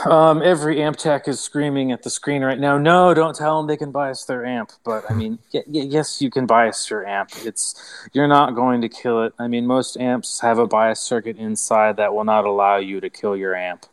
[0.05, 2.77] Um, every amp tech is screaming at the screen right now.
[2.77, 4.71] No, don't tell them they can bias their amp.
[4.83, 7.31] But I mean, y- y- yes, you can bias your amp.
[7.43, 7.75] It's
[8.13, 9.33] you're not going to kill it.
[9.39, 13.09] I mean, most amps have a bias circuit inside that will not allow you to
[13.09, 13.85] kill your amp.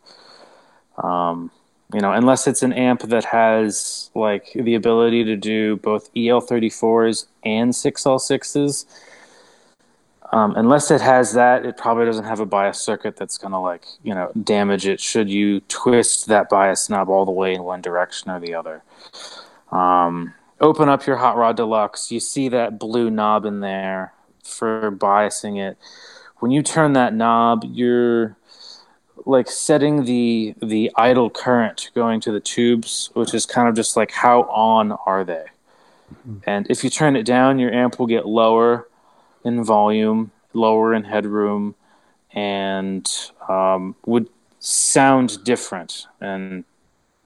[0.96, 1.50] Um,
[1.94, 7.26] you know, unless it's an amp that has like the ability to do both EL34s
[7.44, 8.84] and 6L6s.
[10.30, 13.58] Um, unless it has that, it probably doesn't have a bias circuit that's going to
[13.58, 15.00] like you know damage it.
[15.00, 18.82] Should you twist that bias knob all the way in one direction or the other?
[19.72, 22.12] Um, open up your Hot Rod Deluxe.
[22.12, 24.12] You see that blue knob in there
[24.44, 25.78] for biasing it.
[26.40, 28.36] When you turn that knob, you're
[29.26, 33.96] like setting the the idle current going to the tubes, which is kind of just
[33.96, 35.46] like how on are they?
[36.46, 38.88] And if you turn it down, your amp will get lower
[39.44, 41.74] in volume, lower in headroom,
[42.32, 43.06] and
[43.48, 44.28] um, would
[44.58, 46.06] sound different.
[46.20, 46.64] And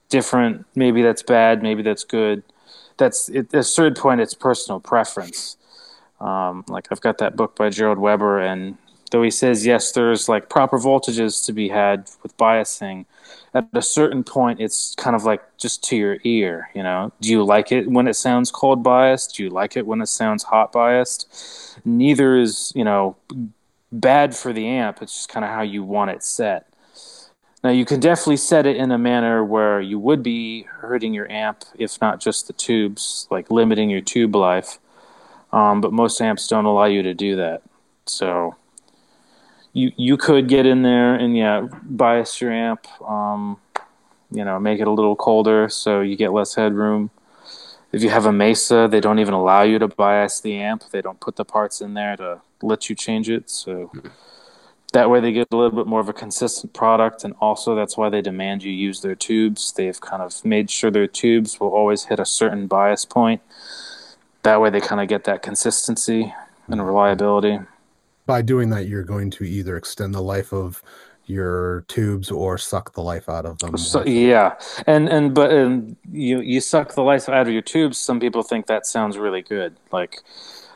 [0.09, 2.43] different, maybe that's bad, maybe that's good.
[2.99, 5.57] That's at a certain point, it's personal preference.
[6.21, 8.79] Um, like I've got that book by Gerald Weber, and
[9.13, 13.05] though he says yes, there's like proper voltages to be had with biasing.
[13.55, 16.71] At a certain point, it's kind of like just to your ear.
[16.75, 19.37] You know, do you like it when it sounds cold biased?
[19.37, 21.79] Do you like it when it sounds hot biased?
[21.85, 23.17] Neither is you know
[23.93, 25.03] bad for the amp.
[25.03, 26.67] It's just kind of how you want it set.
[27.63, 31.31] Now you can definitely set it in a manner where you would be hurting your
[31.31, 34.79] amp, if not just the tubes, like limiting your tube life.
[35.53, 37.63] Um, but most amps don't allow you to do that.
[38.07, 38.57] So
[39.73, 42.87] you you could get in there and yeah, bias your amp.
[43.03, 43.59] Um,
[44.31, 47.11] you know, make it a little colder so you get less headroom.
[47.93, 50.85] If you have a Mesa, they don't even allow you to bias the amp.
[50.91, 53.51] They don't put the parts in there to let you change it.
[53.51, 53.93] So
[54.93, 57.97] that way they get a little bit more of a consistent product and also that's
[57.97, 59.73] why they demand you use their tubes.
[59.73, 63.43] They've kind of made sure their tubes will always hit a certain bias point.
[64.43, 66.35] That way they kind of get that consistency
[66.69, 67.61] and reliability.
[68.27, 70.83] By doing that, you're going to either extend the life of
[71.27, 73.77] your tubes or suck the life out of them.
[73.77, 74.55] So yeah,
[74.87, 77.99] and and but um, you you suck the life out of your tubes.
[77.99, 79.77] Some people think that sounds really good.
[79.91, 80.21] Like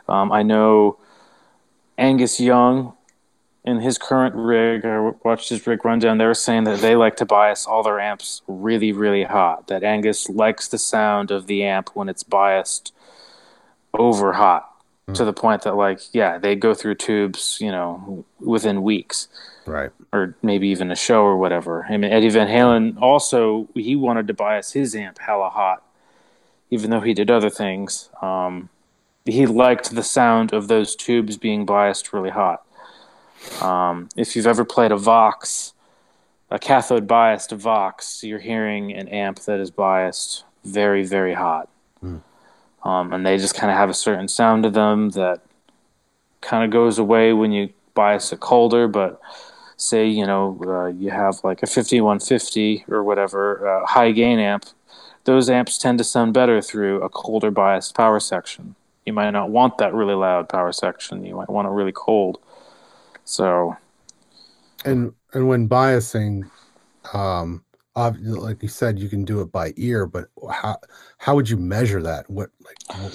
[0.09, 0.99] um, I know
[1.99, 2.95] Angus Young
[3.65, 4.85] in his current rig.
[4.85, 6.19] I watched his rig rundown.
[6.19, 9.67] They were saying that they like to bias all their amps really really hot.
[9.67, 12.93] That Angus likes the sound of the amp when it's biased
[13.95, 14.71] over hot.
[15.15, 19.29] To the point that, like, yeah, they go through tubes, you know, within weeks
[19.67, 19.91] right.
[20.13, 21.87] or maybe even a show or whatever.
[21.89, 25.83] I mean, Eddie Van Halen also he wanted to bias his amp hella hot,
[26.71, 28.09] even though he did other things.
[28.23, 28.69] Um,
[29.25, 32.65] he liked the sound of those tubes being biased really hot.
[33.61, 35.75] Um, if you've ever played a Vox,
[36.51, 41.69] a cathode biased Vox, you're hearing an amp that is biased very, very hot.
[42.87, 45.41] Um, and they just kind of have a certain sound to them that
[46.41, 49.21] kind of goes away when you bias it colder, but
[49.77, 54.65] say you know uh, you have like a 5150 or whatever uh, high gain amp
[55.27, 58.77] those amps tend to sound better through a colder biased power section.
[59.05, 61.25] You might not want that really loud power section.
[61.25, 62.39] You might want it really cold.
[63.25, 63.77] So
[64.85, 66.49] And and when biasing,
[67.13, 67.65] um,
[67.97, 70.79] ob- like you said, you can do it by ear, but how
[71.19, 72.29] how would you measure that?
[72.31, 73.13] What like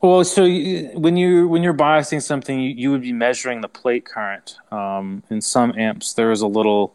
[0.00, 3.68] Well, so you, when you when you're biasing something, you, you would be measuring the
[3.68, 4.56] plate current.
[4.70, 6.94] Um, in some amps, there is a little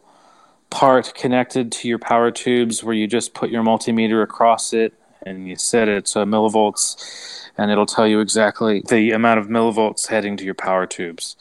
[0.70, 5.46] part connected to your power tubes where you just put your multimeter across it and
[5.46, 10.36] you set it to millivolts, and it'll tell you exactly the amount of millivolts heading
[10.36, 11.36] to your power tubes.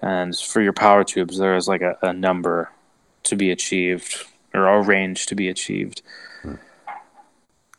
[0.00, 2.70] And for your power tubes, there is like a, a number
[3.24, 6.02] to be achieved or a range to be achieved.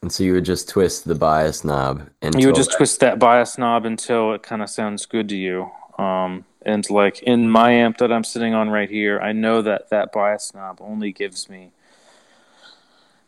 [0.02, 3.20] And so you would just twist the bias knob and you would just twist that
[3.20, 5.70] bias knob until it kind of sounds good to you.
[6.00, 9.90] Um, and like in my amp that I'm sitting on right here, I know that
[9.92, 11.72] that bias knob only gives me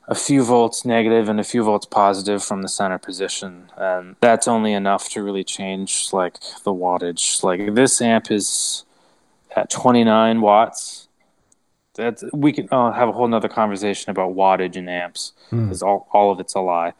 [0.08, 4.47] a few volts negative and a few volts positive from the center position, and that's
[4.47, 7.41] only enough to really change like the wattage.
[7.43, 8.84] Like this amp is
[9.56, 11.02] at 29 watts.
[11.95, 15.88] That's we can uh, have a whole nother conversation about wattage and amps because mm.
[15.88, 16.93] all all of it's a lie.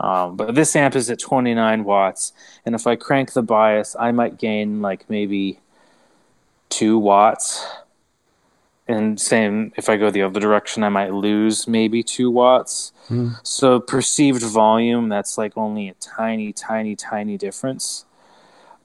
[0.00, 2.32] Um, but this amp is at 29 watts,
[2.66, 5.60] and if I crank the bias, I might gain like maybe
[6.68, 7.66] two watts.
[8.88, 12.92] And same, if I go the other direction, I might lose maybe two watts.
[13.08, 13.36] Mm.
[13.44, 18.04] So perceived volume, that's like only a tiny, tiny, tiny difference.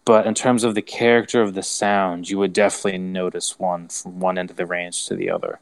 [0.05, 4.19] But in terms of the character of the sound, you would definitely notice one from
[4.19, 5.59] one end of the range to the other.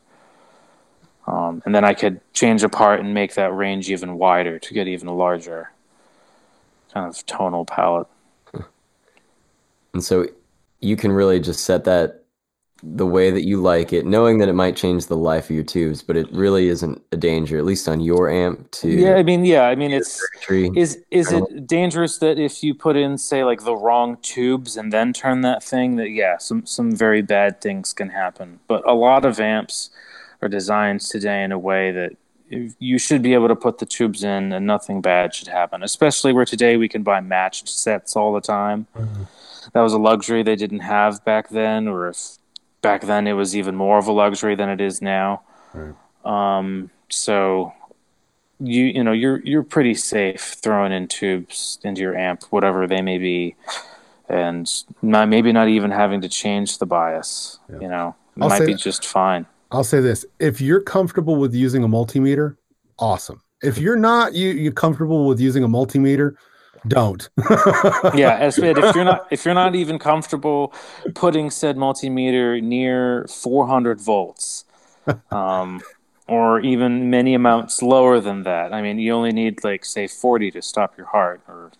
[1.25, 4.73] Um, and then I could change a part and make that range even wider to
[4.73, 5.71] get even a larger
[6.93, 8.07] kind of tonal palette.
[9.93, 10.27] And so
[10.81, 12.22] you can really just set that
[12.85, 15.63] the way that you like it, knowing that it might change the life of your
[15.63, 18.69] tubes, but it really isn't a danger, at least on your amp.
[18.71, 22.75] To yeah, I mean, yeah, I mean, it's is is it dangerous that if you
[22.75, 26.65] put in, say, like the wrong tubes and then turn that thing, that yeah, some
[26.65, 28.59] some very bad things can happen.
[28.67, 29.89] But a lot of amps
[30.41, 32.17] are designed today in a way that
[32.79, 35.83] you should be able to put the tubes in and nothing bad should happen.
[35.83, 38.87] Especially where today we can buy matched sets all the time.
[38.95, 39.23] Mm-hmm.
[39.73, 42.37] That was a luxury they didn't have back then, or if
[42.83, 45.41] back then it was even more of a luxury than it is now.
[45.73, 45.95] Right.
[46.23, 47.73] Um, so
[48.59, 53.01] you you know you're you're pretty safe throwing in tubes into your amp, whatever they
[53.01, 53.55] may be,
[54.29, 54.69] and
[55.01, 57.59] not, maybe not even having to change the bias.
[57.69, 57.79] Yeah.
[57.79, 59.47] You know, it I'll might be that, just fine.
[59.71, 62.57] I'll say this: if you're comfortable with using a multimeter,
[62.99, 63.41] awesome.
[63.63, 66.35] If you're not, you you're comfortable with using a multimeter,
[66.87, 67.29] don't.
[68.15, 70.73] yeah, if you're not if you're not even comfortable
[71.15, 74.65] putting said multimeter near 400 volts,
[75.31, 75.81] um,
[76.27, 78.73] or even many amounts lower than that.
[78.73, 81.71] I mean, you only need like say 40 to stop your heart or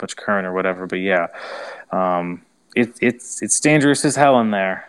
[0.00, 0.86] much current or whatever.
[0.86, 1.28] But yeah,
[1.90, 2.42] um,
[2.74, 4.88] it, it's it's dangerous as hell in there.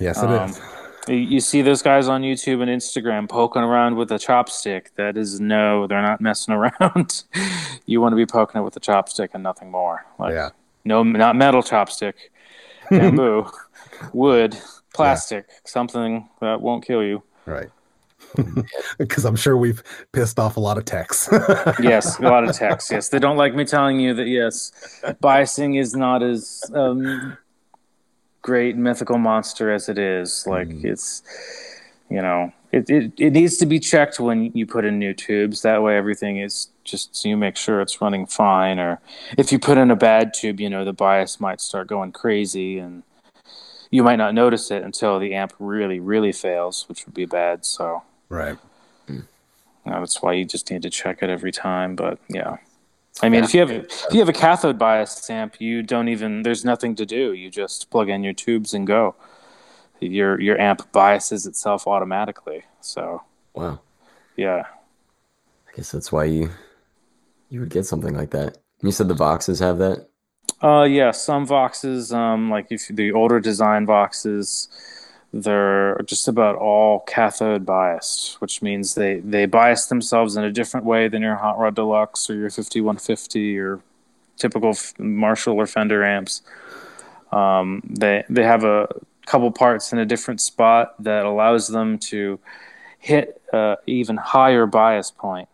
[0.00, 0.60] Yes, it um, is.
[1.08, 4.88] You see those guys on YouTube and Instagram poking around with a chopstick.
[4.96, 7.24] That is no, they're not messing around.
[7.86, 10.04] you want to be poking it with a chopstick and nothing more.
[10.18, 10.50] Like, yeah.
[10.84, 12.14] No, not metal chopstick,
[12.90, 13.46] bamboo,
[14.12, 14.56] wood,
[14.94, 15.54] plastic, yeah.
[15.64, 17.22] something that won't kill you.
[17.46, 17.70] Right.
[18.98, 21.28] Because I'm sure we've pissed off a lot of techs.
[21.80, 22.90] yes, a lot of techs.
[22.90, 24.26] Yes, they don't like me telling you that.
[24.26, 24.72] Yes,
[25.22, 27.38] biasing is not as um,
[28.48, 30.46] great mythical monster as it is.
[30.46, 30.82] Like mm.
[30.82, 31.22] it's,
[32.08, 35.60] you know, it, it it needs to be checked when you put in new tubes.
[35.60, 38.78] That way, everything is just so you make sure it's running fine.
[38.78, 39.00] Or
[39.36, 42.78] if you put in a bad tube, you know, the bias might start going crazy,
[42.78, 43.02] and
[43.90, 47.66] you might not notice it until the amp really, really fails, which would be bad.
[47.66, 48.56] So right.
[49.08, 51.96] You know, that's why you just need to check it every time.
[51.96, 52.56] But yeah.
[53.22, 53.44] I mean, yeah.
[53.44, 56.94] if you have if you have a cathode bias amp, you don't even there's nothing
[56.96, 57.32] to do.
[57.32, 59.16] You just plug in your tubes and go.
[60.00, 62.64] Your your amp biases itself automatically.
[62.80, 63.22] So
[63.54, 63.80] wow,
[64.36, 64.64] yeah.
[65.68, 66.50] I guess that's why you
[67.50, 68.58] you would get something like that.
[68.82, 70.08] You said the Voxes have that.
[70.62, 74.68] Uh, yeah, some Voxes, um, like if the older design Voxes,
[75.32, 80.86] they're just about all cathode biased, which means they, they bias themselves in a different
[80.86, 83.80] way than your Hot Rod Deluxe or your 5150 or
[84.36, 86.42] typical Marshall or Fender amps.
[87.30, 88.88] Um, they they have a
[89.26, 92.40] couple parts in a different spot that allows them to
[92.98, 95.50] hit uh, even higher bias point,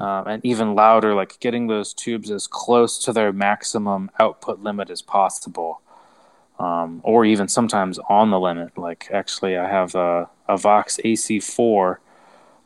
[0.00, 4.90] um, and even louder, like getting those tubes as close to their maximum output limit
[4.90, 5.80] as possible
[6.58, 8.76] um, or even sometimes on the limit.
[8.76, 11.98] Like actually, I have a, a Vox AC4.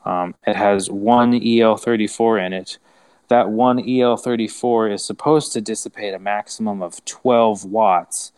[0.05, 2.79] Um, it has one EL34 in it.
[3.29, 8.33] That one EL34 is supposed to dissipate a maximum of 12 watts.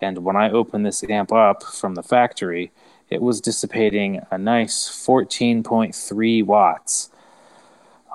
[0.00, 2.72] And when I opened this amp up from the factory,
[3.08, 7.10] it was dissipating a nice 14.3 watts.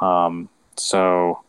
[0.02, 1.44] Um, so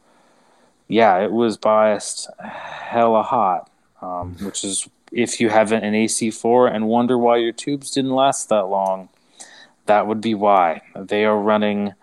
[0.86, 3.70] yeah, it was biased hella hot,
[4.00, 8.48] um, which is if you have an AC4 and wonder why your tubes didn't last
[8.48, 9.08] that long,
[9.86, 10.82] that would be why.
[10.94, 11.94] They are running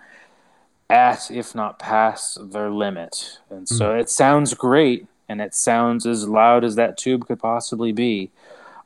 [0.89, 3.39] at, if not past, their limit.
[3.49, 3.99] And so mm.
[3.99, 8.31] it sounds great and it sounds as loud as that tube could possibly be.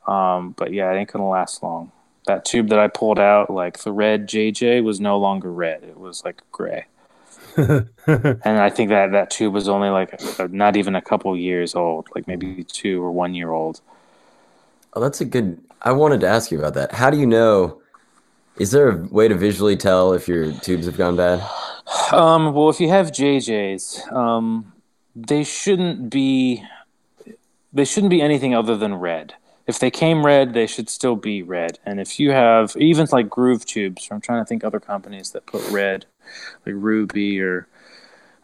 [0.06, 1.92] Um, but yeah, it ain't going to last long.
[2.26, 5.82] That tube that I pulled out, like the red JJ, was no longer red.
[5.82, 6.86] It was like gray.
[7.56, 7.88] and
[8.44, 12.26] I think that that tube was only like not even a couple years old, like
[12.26, 13.80] maybe two or one year old.
[14.94, 15.60] Oh, that's a good.
[15.82, 16.92] I wanted to ask you about that.
[16.92, 17.80] How do you know?
[18.56, 21.40] Is there a way to visually tell if your tubes have gone bad?
[22.12, 24.72] Um, well, if you have JJs, um,
[25.14, 26.64] they shouldn't be.
[27.72, 29.34] They shouldn't be anything other than red.
[29.66, 31.78] If they came red, they should still be red.
[31.86, 35.46] And if you have even like groove tubes, I'm trying to think other companies that
[35.46, 36.06] put red,
[36.66, 37.68] like Ruby or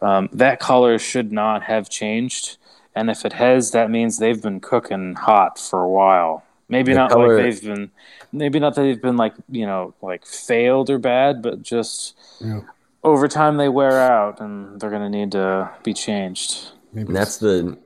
[0.01, 2.59] um, that color should not have changed.
[2.97, 6.43] And if it has, that means they've been cooking hot for a while.
[6.69, 7.37] Maybe the not color...
[7.37, 7.91] like they've been,
[8.33, 12.63] maybe not that they've been like you know like failed or bad, but just yeah.
[13.05, 16.71] over time they wear out and they're gonna need to be changed.
[16.95, 17.09] Maybe.
[17.09, 17.79] And that's the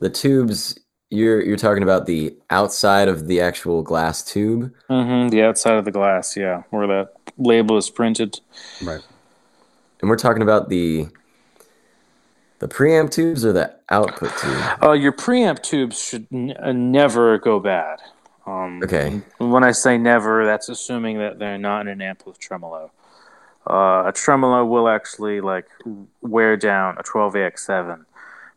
[0.00, 0.78] the tubes.
[1.10, 4.72] You're you're talking about the outside of the actual glass tube.
[4.90, 8.40] Mm-hmm, the outside of the glass, yeah, where that label is printed.
[8.82, 9.02] Right.
[10.00, 11.08] And we're talking about the
[12.64, 14.82] the preamp tubes or the output tube?
[14.82, 17.98] Uh, your preamp tubes should n- uh, never go bad.
[18.46, 19.20] Um, okay.
[19.36, 22.90] When I say never, that's assuming that they're not in an amp with tremolo.
[23.68, 25.66] Uh, a tremolo will actually like
[26.22, 28.06] wear down a 12AX7,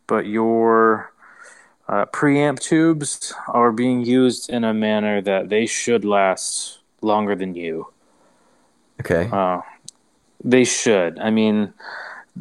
[0.08, 1.12] but your
[1.90, 7.56] uh, preamp tubes are being used in a manner that they should last longer than
[7.56, 7.92] you.
[9.02, 9.28] Okay.
[9.30, 9.60] Uh,
[10.46, 11.20] they should.
[11.20, 11.74] I mean,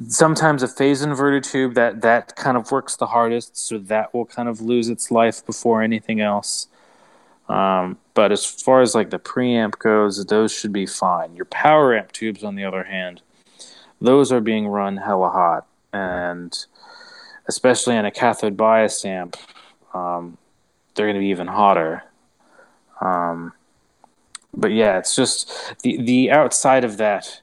[0.08, 4.26] sometimes a phase inverter tube that that kind of works the hardest so that will
[4.26, 6.68] kind of lose its life before anything else.
[7.48, 11.36] Um, but as far as like the preamp goes those should be fine.
[11.36, 13.22] Your power amp tubes on the other hand
[14.00, 15.66] those are being run hella hot.
[15.92, 16.56] And
[17.48, 19.36] especially in a cathode bias amp
[19.94, 20.38] um,
[20.94, 22.02] they're going to be even hotter.
[23.00, 23.52] Um,
[24.52, 27.42] but yeah it's just the the outside of that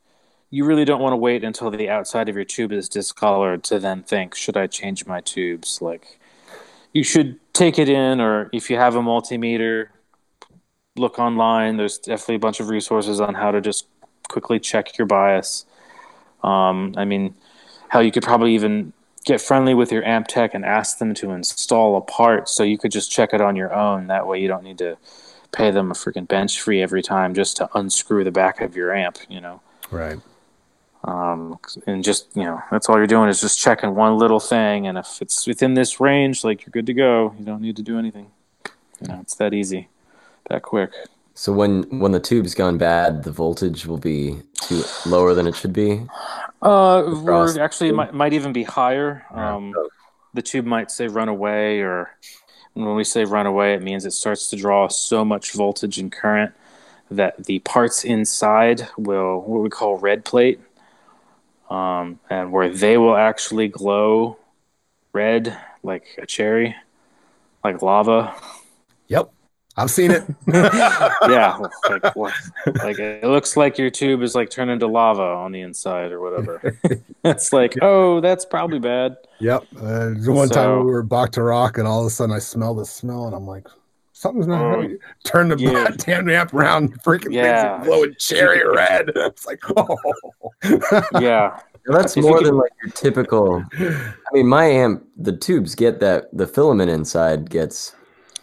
[0.54, 3.80] you really don't want to wait until the outside of your tube is discolored to
[3.80, 5.82] then think, should I change my tubes?
[5.82, 6.20] Like,
[6.94, 9.88] you should take it in, or if you have a multimeter,
[10.96, 11.78] look online.
[11.78, 13.88] There's definitely a bunch of resources on how to just
[14.30, 15.66] quickly check your bias.
[16.44, 17.34] Um, I mean,
[17.88, 18.94] how you could probably even
[19.26, 22.78] get friendly with your amp tech and ask them to install a part so you
[22.78, 24.06] could just check it on your own.
[24.06, 25.00] That way, you don't need to
[25.52, 28.94] pay them a freaking bench fee every time just to unscrew the back of your
[28.94, 29.60] amp, you know?
[29.90, 30.20] Right.
[31.06, 34.88] Um, and just you know that's all you're doing is just checking one little thing.
[34.88, 37.36] And if it's within this range like you're good to go.
[37.38, 38.32] You don't need to do anything.
[39.02, 39.90] You know it's that easy
[40.50, 40.92] that quick.
[41.36, 45.56] So when when the tube's gone bad the voltage will be too lower than it
[45.56, 46.06] should be?
[46.62, 49.26] Uh or actually it might, might even be higher.
[49.32, 49.74] Um,
[50.34, 52.16] the tube might say run away or
[52.74, 56.12] when we say run away it means it starts to draw so much voltage and
[56.12, 56.54] current
[57.12, 60.60] that the parts inside will what we call red plate
[61.74, 64.38] um, and where they will actually glow
[65.12, 66.76] red like a cherry,
[67.64, 68.36] like lava.
[69.08, 69.32] Yep,
[69.76, 70.24] I've seen it.
[70.48, 71.58] yeah,
[71.90, 72.16] like,
[72.84, 76.22] like it looks like your tube is like turned into lava on the inside or
[76.22, 76.78] whatever.
[77.26, 79.18] it's like, oh, that's probably bad.
[79.40, 79.66] Yep.
[79.76, 82.40] Uh, one so, time we were back to rock, and all of a sudden I
[82.40, 83.68] smell the smell, and I'm like,
[84.14, 84.98] something's not right.
[85.26, 85.90] Turn the yeah.
[85.98, 87.76] damn amp around, freaking yeah.
[87.76, 89.12] things glowing cherry red.
[89.14, 89.98] It's like, oh,
[91.20, 91.60] yeah.
[91.86, 93.64] that's more than like your typical.
[93.78, 97.94] I mean, my amp, the tubes get that the filament inside gets.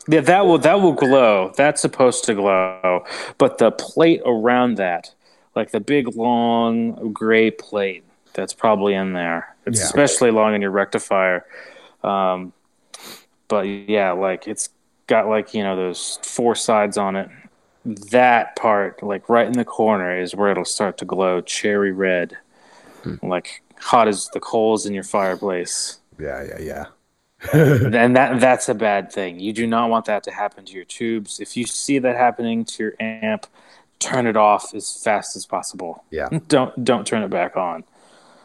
[0.09, 1.53] Yeah, that will that will glow.
[1.57, 3.05] That's supposed to glow,
[3.39, 5.15] but the plate around that,
[5.55, 8.05] like the big long gray plate,
[8.35, 9.55] that's probably in there.
[9.67, 9.87] It's yeah.
[9.87, 11.47] especially long in your rectifier.
[12.03, 12.53] Um,
[13.49, 14.71] but yeah, like it's
[15.11, 17.29] got like you know those four sides on it.
[17.85, 22.39] That part, like right in the corner, is where it'll start to glow cherry red,
[23.03, 23.17] hmm.
[23.23, 25.99] like hot as the coals in your fireplace.
[26.19, 26.85] Yeah, yeah, yeah.
[27.53, 29.41] and that that's a bad thing.
[29.41, 31.41] You do not want that to happen to your tubes.
[31.41, 33.47] If you see that happening to your amp,
[33.99, 36.05] turn it off as fast as possible.
[36.11, 36.29] Yeah.
[36.49, 37.85] don't don't turn it back on.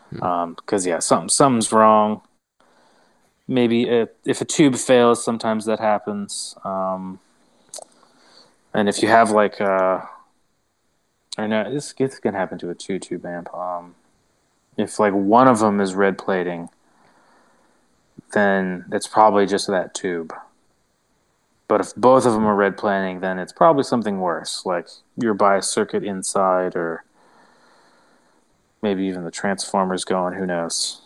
[0.09, 0.24] Hmm.
[0.24, 2.22] Um, because yeah, something something's wrong
[3.48, 6.56] maybe if a tube fails, sometimes that happens.
[6.64, 7.20] Um,
[8.74, 10.10] and if you have like a,
[11.38, 13.54] or no, this, this can happen to a two tube amp.
[13.54, 13.96] Um,
[14.78, 16.70] if like one of them is red plating,
[18.34, 20.34] then it's probably just that tube.
[21.68, 24.88] But if both of them are red plating, then it's probably something worse, like
[25.18, 27.04] your bias circuit inside, or
[28.82, 30.36] maybe even the transformers going.
[30.36, 31.02] Who knows?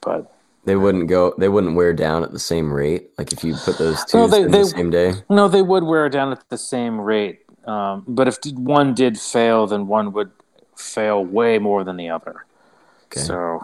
[0.00, 0.32] But
[0.68, 1.32] They wouldn't go.
[1.38, 3.08] They wouldn't wear down at the same rate.
[3.16, 5.14] Like if you put those two No, they- in they- the same day.
[5.30, 7.40] no, they would wear down at the same rate.
[7.66, 10.30] Um, but if one did fail, then one would
[10.76, 12.44] fail way more than the other.
[13.06, 13.20] Okay.
[13.22, 13.62] So,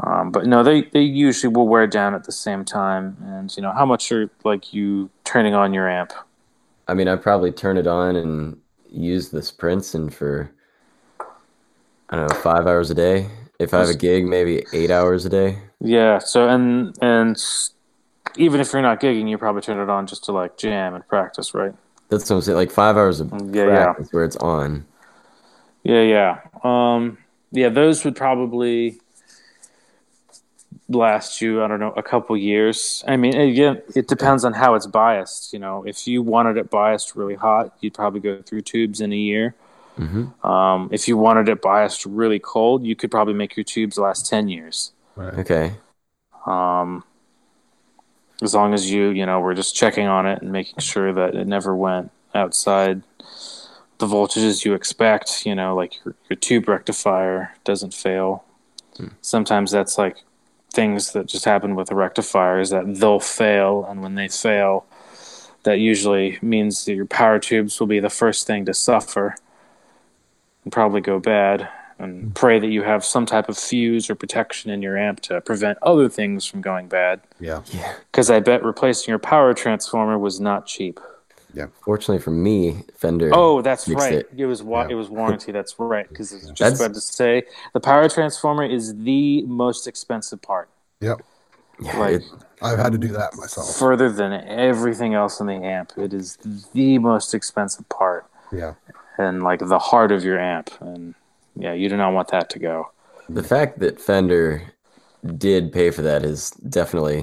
[0.00, 3.16] um, but no, they, they usually will wear down at the same time.
[3.24, 6.12] And you know, how much are like you turning on your amp?
[6.88, 8.56] I mean, I probably turn it on and
[8.90, 10.50] use the sprints and for
[12.10, 13.28] I don't know five hours a day.
[13.60, 15.58] If I have a gig, maybe eight hours a day.
[15.84, 16.18] Yeah.
[16.18, 17.36] So and and
[18.36, 21.06] even if you're not gigging, you probably turn it on just to like jam and
[21.06, 21.74] practice, right?
[22.08, 22.56] That's what I'm saying.
[22.56, 23.84] Like five hours of Yeah, yeah.
[23.84, 24.84] practice where it's on.
[25.82, 26.38] Yeah, yeah.
[26.62, 27.18] Um,
[27.50, 29.00] yeah, those would probably
[30.88, 33.02] last you, I don't know, a couple years.
[33.08, 35.52] I mean, again, it depends on how it's biased.
[35.52, 39.12] You know, if you wanted it biased really hot, you'd probably go through tubes in
[39.12, 39.54] a year.
[39.98, 40.44] Mhm.
[40.44, 44.26] Um, if you wanted it biased really cold, you could probably make your tubes last
[44.28, 44.92] 10 years.
[45.16, 45.34] Right.
[45.34, 45.74] Okay.
[46.46, 47.04] Um,
[48.42, 51.34] as long as you, you know, we're just checking on it and making sure that
[51.34, 53.02] it never went outside
[53.98, 58.44] the voltages you expect, you know, like your, your tube rectifier doesn't fail.
[59.20, 60.16] Sometimes that's like
[60.72, 64.84] things that just happen with a rectifier is that they'll fail, and when they fail,
[65.62, 69.36] that usually means that your power tubes will be the first thing to suffer
[70.64, 71.68] and probably go bad.
[72.02, 72.30] And hmm.
[72.30, 75.78] pray that you have some type of fuse or protection in your amp to prevent
[75.82, 77.20] other things from going bad.
[77.40, 77.62] Yeah.
[77.72, 77.94] Yeah.
[78.10, 80.98] Because I bet replacing your power transformer was not cheap.
[81.54, 81.66] Yeah.
[81.82, 83.30] Fortunately for me, Fender.
[83.32, 84.14] Oh, that's fixed right.
[84.14, 84.30] it.
[84.36, 84.92] It, was wa- Yeah.
[84.92, 85.52] it was warranty.
[85.52, 86.08] That's right.
[86.08, 90.42] Because I was just That's- about to say the power transformer is the most expensive
[90.42, 90.68] part,
[91.00, 91.22] Yep.
[91.80, 92.22] Yeah, like it-
[92.62, 93.76] I've had to do that myself.
[93.76, 95.92] further than everything else in the amp.
[95.96, 96.38] It is
[96.72, 98.74] the most expensive part, Yeah.
[99.18, 100.70] and like the heart of your amp.
[100.80, 101.14] And
[101.56, 102.90] yeah, you do not want that to go.
[103.28, 104.72] the fact that Fender
[105.36, 107.22] did pay for that is definitely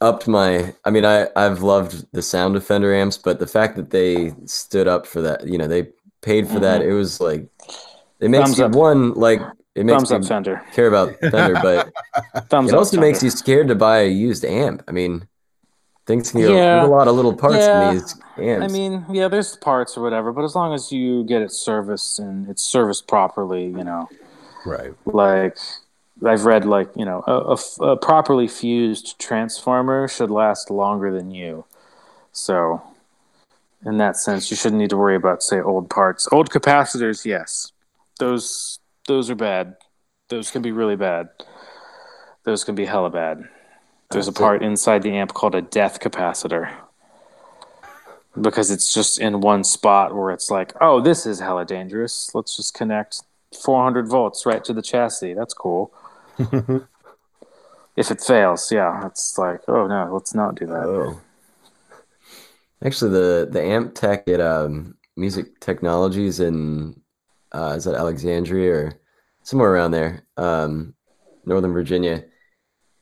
[0.00, 0.74] upped my.
[0.84, 4.32] I mean, I I've loved the sound of Fender amps, but the fact that they
[4.46, 5.88] stood up for that, you know, they
[6.22, 6.80] paid for that.
[6.80, 6.90] Mm-hmm.
[6.90, 7.46] It was like
[8.20, 8.72] it makes Thumbs you up.
[8.72, 9.40] one like
[9.74, 10.62] it makes Thumbs you up, Fender.
[10.72, 11.92] care about Fender, but
[12.50, 12.78] Thumbs it up.
[12.78, 14.82] also makes you scared to buy a used amp.
[14.88, 15.26] I mean,
[16.06, 16.40] things can.
[16.40, 16.84] Yeah.
[16.84, 17.90] A lot of little parts Yeah.
[17.90, 18.16] in these.
[18.38, 22.18] I mean, yeah, there's parts or whatever, but as long as you get it serviced
[22.18, 24.08] and it's serviced properly, you know,
[24.66, 24.94] Right.
[25.06, 25.56] like
[26.24, 31.12] I've read, like you know, a, a f- a properly fused transformer should last longer
[31.12, 31.64] than you.
[32.32, 32.80] So,
[33.84, 36.28] in that sense, you shouldn't need to worry about say old parts.
[36.32, 37.72] Old capacitors, yes,
[38.18, 38.78] those
[39.08, 39.76] those are bad.
[40.28, 41.28] Those can be really bad.
[42.44, 43.44] Those can be hella bad.
[44.12, 46.72] There's a part inside the amp called a death capacitor
[48.40, 52.34] because it's just in one spot where it's like, oh, this is hella dangerous.
[52.34, 53.22] Let's just connect
[53.62, 55.34] 400 volts right to the chassis.
[55.34, 55.92] That's cool.
[57.96, 60.84] if it fails, yeah, it's like, oh no, let's not do that.
[60.84, 61.20] Oh.
[62.84, 67.00] Actually, the the amp tech at um, Music Technologies in
[67.52, 68.92] uh, is that Alexandria or
[69.42, 70.94] somewhere around there, um,
[71.44, 72.24] Northern Virginia.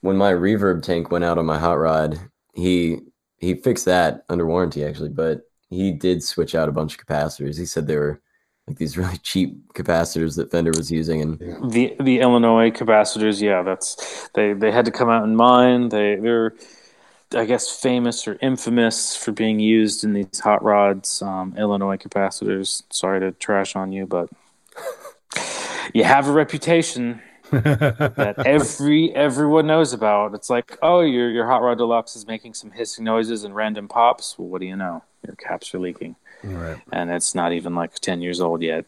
[0.01, 2.19] When my reverb tank went out on my hot rod,
[2.55, 3.01] he
[3.39, 7.59] he fixed that under warranty actually, but he did switch out a bunch of capacitors.
[7.59, 8.21] He said they were
[8.67, 13.63] like these really cheap capacitors that Fender was using, and The the Illinois capacitors, yeah,
[13.63, 15.89] that's they they had to come out in mine.
[15.89, 16.55] They they're
[17.35, 21.23] I guess famous or infamous for being used in these hot rods.
[21.23, 22.83] Um, Illinois capacitors.
[22.91, 24.29] Sorry to trash on you, but
[25.95, 30.35] you have a reputation that every everyone knows about.
[30.35, 33.89] It's like, oh, your your hot rod deluxe is making some hissing noises and random
[33.89, 34.39] pops.
[34.39, 35.03] Well, what do you know?
[35.27, 36.81] Your caps are leaking, right.
[36.93, 38.87] and it's not even like ten years old yet.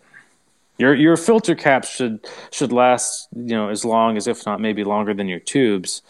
[0.79, 4.85] Your your filter caps should should last you know as long as if not maybe
[4.85, 6.03] longer than your tubes,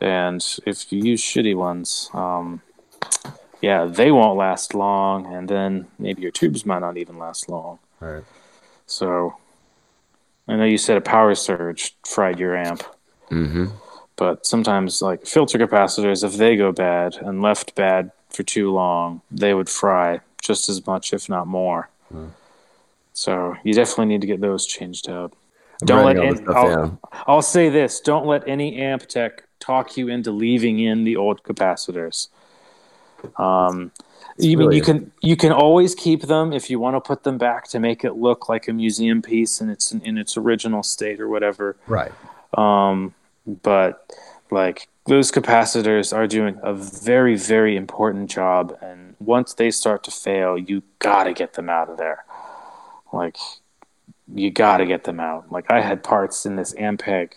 [0.00, 2.60] and if you use shitty ones, um,
[3.62, 7.78] yeah, they won't last long, and then maybe your tubes might not even last long.
[8.00, 8.24] Right.
[8.86, 9.36] So,
[10.48, 12.82] I know you said a power surge fried your amp,
[13.28, 13.66] hmm
[14.16, 19.20] but sometimes like filter capacitors, if they go bad and left bad for too long,
[19.30, 21.90] they would fry just as much, if not more.
[23.12, 25.32] So you definitely need to get those changed out.
[25.82, 26.98] I'm don't let any, stuff, I'll, down.
[27.26, 31.42] I'll say this: don't let any amp tech talk you into leaving in the old
[31.42, 32.28] capacitors.
[33.38, 33.92] Um,
[34.38, 37.38] you mean you can you can always keep them if you want to put them
[37.38, 40.82] back to make it look like a museum piece and it's in, in its original
[40.82, 41.76] state or whatever.
[41.86, 42.12] Right.
[42.54, 43.14] Um,
[43.46, 44.10] but
[44.50, 50.10] Like those capacitors are doing a very, very important job, and once they start to
[50.10, 52.24] fail, you gotta get them out of there.
[53.12, 53.36] Like
[54.32, 55.50] you gotta get them out.
[55.50, 57.32] Like I had parts in this Ampeg,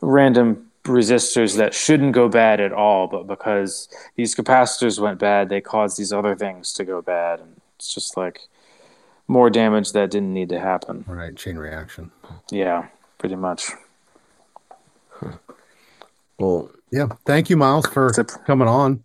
[0.00, 5.60] random resistors that shouldn't go bad at all, but because these capacitors went bad, they
[5.60, 8.40] caused these other things to go bad, and it's just like
[9.26, 11.04] more damage that didn't need to happen.
[11.08, 12.10] Right, chain reaction.
[12.50, 13.70] Yeah, pretty much.
[16.38, 18.30] Well, Yeah, thank you, Miles, for Zip.
[18.46, 19.02] coming on.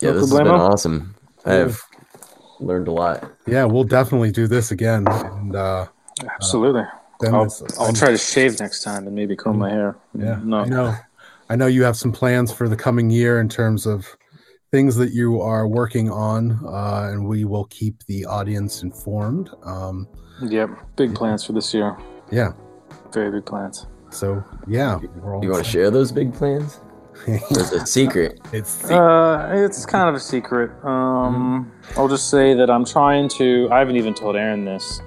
[0.00, 0.58] yeah, No this has been problemo.
[0.72, 1.14] awesome.
[1.46, 1.80] I've
[2.60, 3.30] learned a lot.
[3.46, 5.86] Yeah, we'll definitely do this again, and uh,
[6.28, 6.84] Absolutely.
[7.20, 7.48] then I'll,
[7.78, 9.96] I'll try to shave next time and maybe comb my hair.
[10.14, 10.94] Yeah, No.
[11.50, 11.66] I know.
[11.66, 14.16] You have some plans for the coming year in terms of
[14.70, 19.50] things that you are working on, uh, and we will keep the audience informed.
[19.64, 20.08] Um,
[20.42, 20.70] Yep.
[20.96, 21.96] Big plans for this year.
[22.30, 22.52] yeah.
[23.12, 23.86] Very big plans.
[24.10, 26.80] So yeah, we're all You want to share those big plans?
[27.28, 28.40] it's a secret?
[28.52, 30.72] it's Uh, it's kind of a secret.
[30.84, 33.68] Um, I'll just say that I'm trying to.
[33.70, 35.00] I haven't even told Aaron this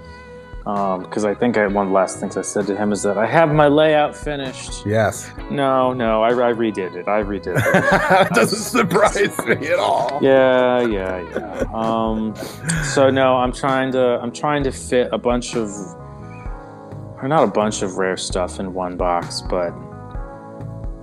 [0.68, 3.18] because I think I, one of the last things I said to him is that
[3.18, 4.86] I have my layout finished.
[4.86, 5.32] yes.
[5.50, 7.08] No, no, I, I redid it.
[7.08, 8.30] I redid it.
[8.34, 10.20] doesn't surprise me at all.
[10.22, 11.64] yeah, yeah, yeah.
[11.74, 12.36] Um,
[12.84, 14.20] so no, I'm trying to.
[14.22, 15.70] I'm trying to fit a bunch of,
[17.22, 19.74] or not a bunch of rare stuff in one box, but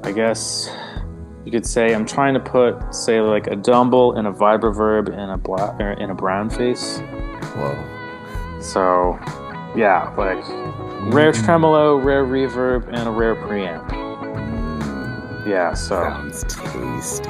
[0.03, 0.69] I guess
[1.47, 5.31] you could say I'm trying to put, say, like a Dumble and a Vibroverb and
[5.31, 6.99] a black in a brown face.
[7.55, 8.61] Whoa.
[8.61, 9.19] So,
[9.77, 10.45] yeah, like
[11.13, 13.91] rare tremolo, rare reverb, and a rare preamp.
[15.47, 17.29] Yeah, so Sounds tasty.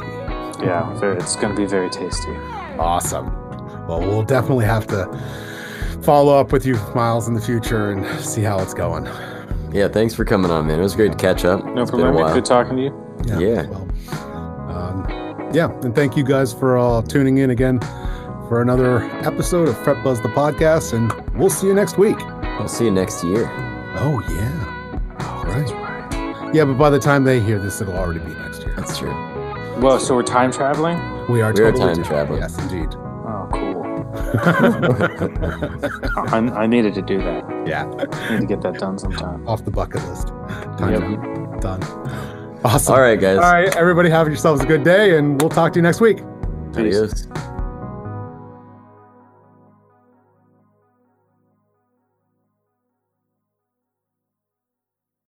[0.65, 2.31] yeah, very, it's gonna be very tasty.
[2.79, 3.27] Awesome.
[3.89, 5.07] Well, we'll definitely have to
[6.03, 9.07] follow up with you, Miles, in the future and see how it's going.
[9.73, 10.79] Yeah, thanks for coming on, man.
[10.79, 11.65] It was great to catch up.
[11.65, 12.33] No It's been a problem.
[12.35, 13.17] Good talking to you.
[13.27, 13.67] Yeah.
[13.67, 13.89] Well,
[14.71, 17.81] um, yeah, and thank you guys for uh, tuning in again
[18.49, 22.21] for another episode of Fret Buzz the podcast, and we'll see you next week.
[22.59, 23.51] I'll see you next year.
[23.97, 26.55] Oh yeah, right.
[26.55, 28.75] Yeah, but by the time they hear this, it'll already be next year.
[28.77, 29.13] That's true.
[29.81, 30.99] Well, so we're time traveling?
[31.29, 32.41] We are We are totally time traveling.
[32.41, 32.89] Yes, indeed.
[32.95, 33.85] Oh, cool.
[36.33, 37.45] I, I needed to do that.
[37.67, 37.85] yeah,
[38.29, 39.47] I need to get that done sometime.
[39.49, 40.29] off the bucket list.
[40.79, 41.01] Time Yep.
[41.01, 41.61] travel.
[41.61, 41.83] done.
[42.65, 42.95] Awesome.
[42.95, 43.39] All right, guys.
[43.39, 46.19] All right, everybody, have yourselves a good day, and we'll talk to you next week.
[46.75, 46.97] Peace.
[46.97, 47.29] Adios.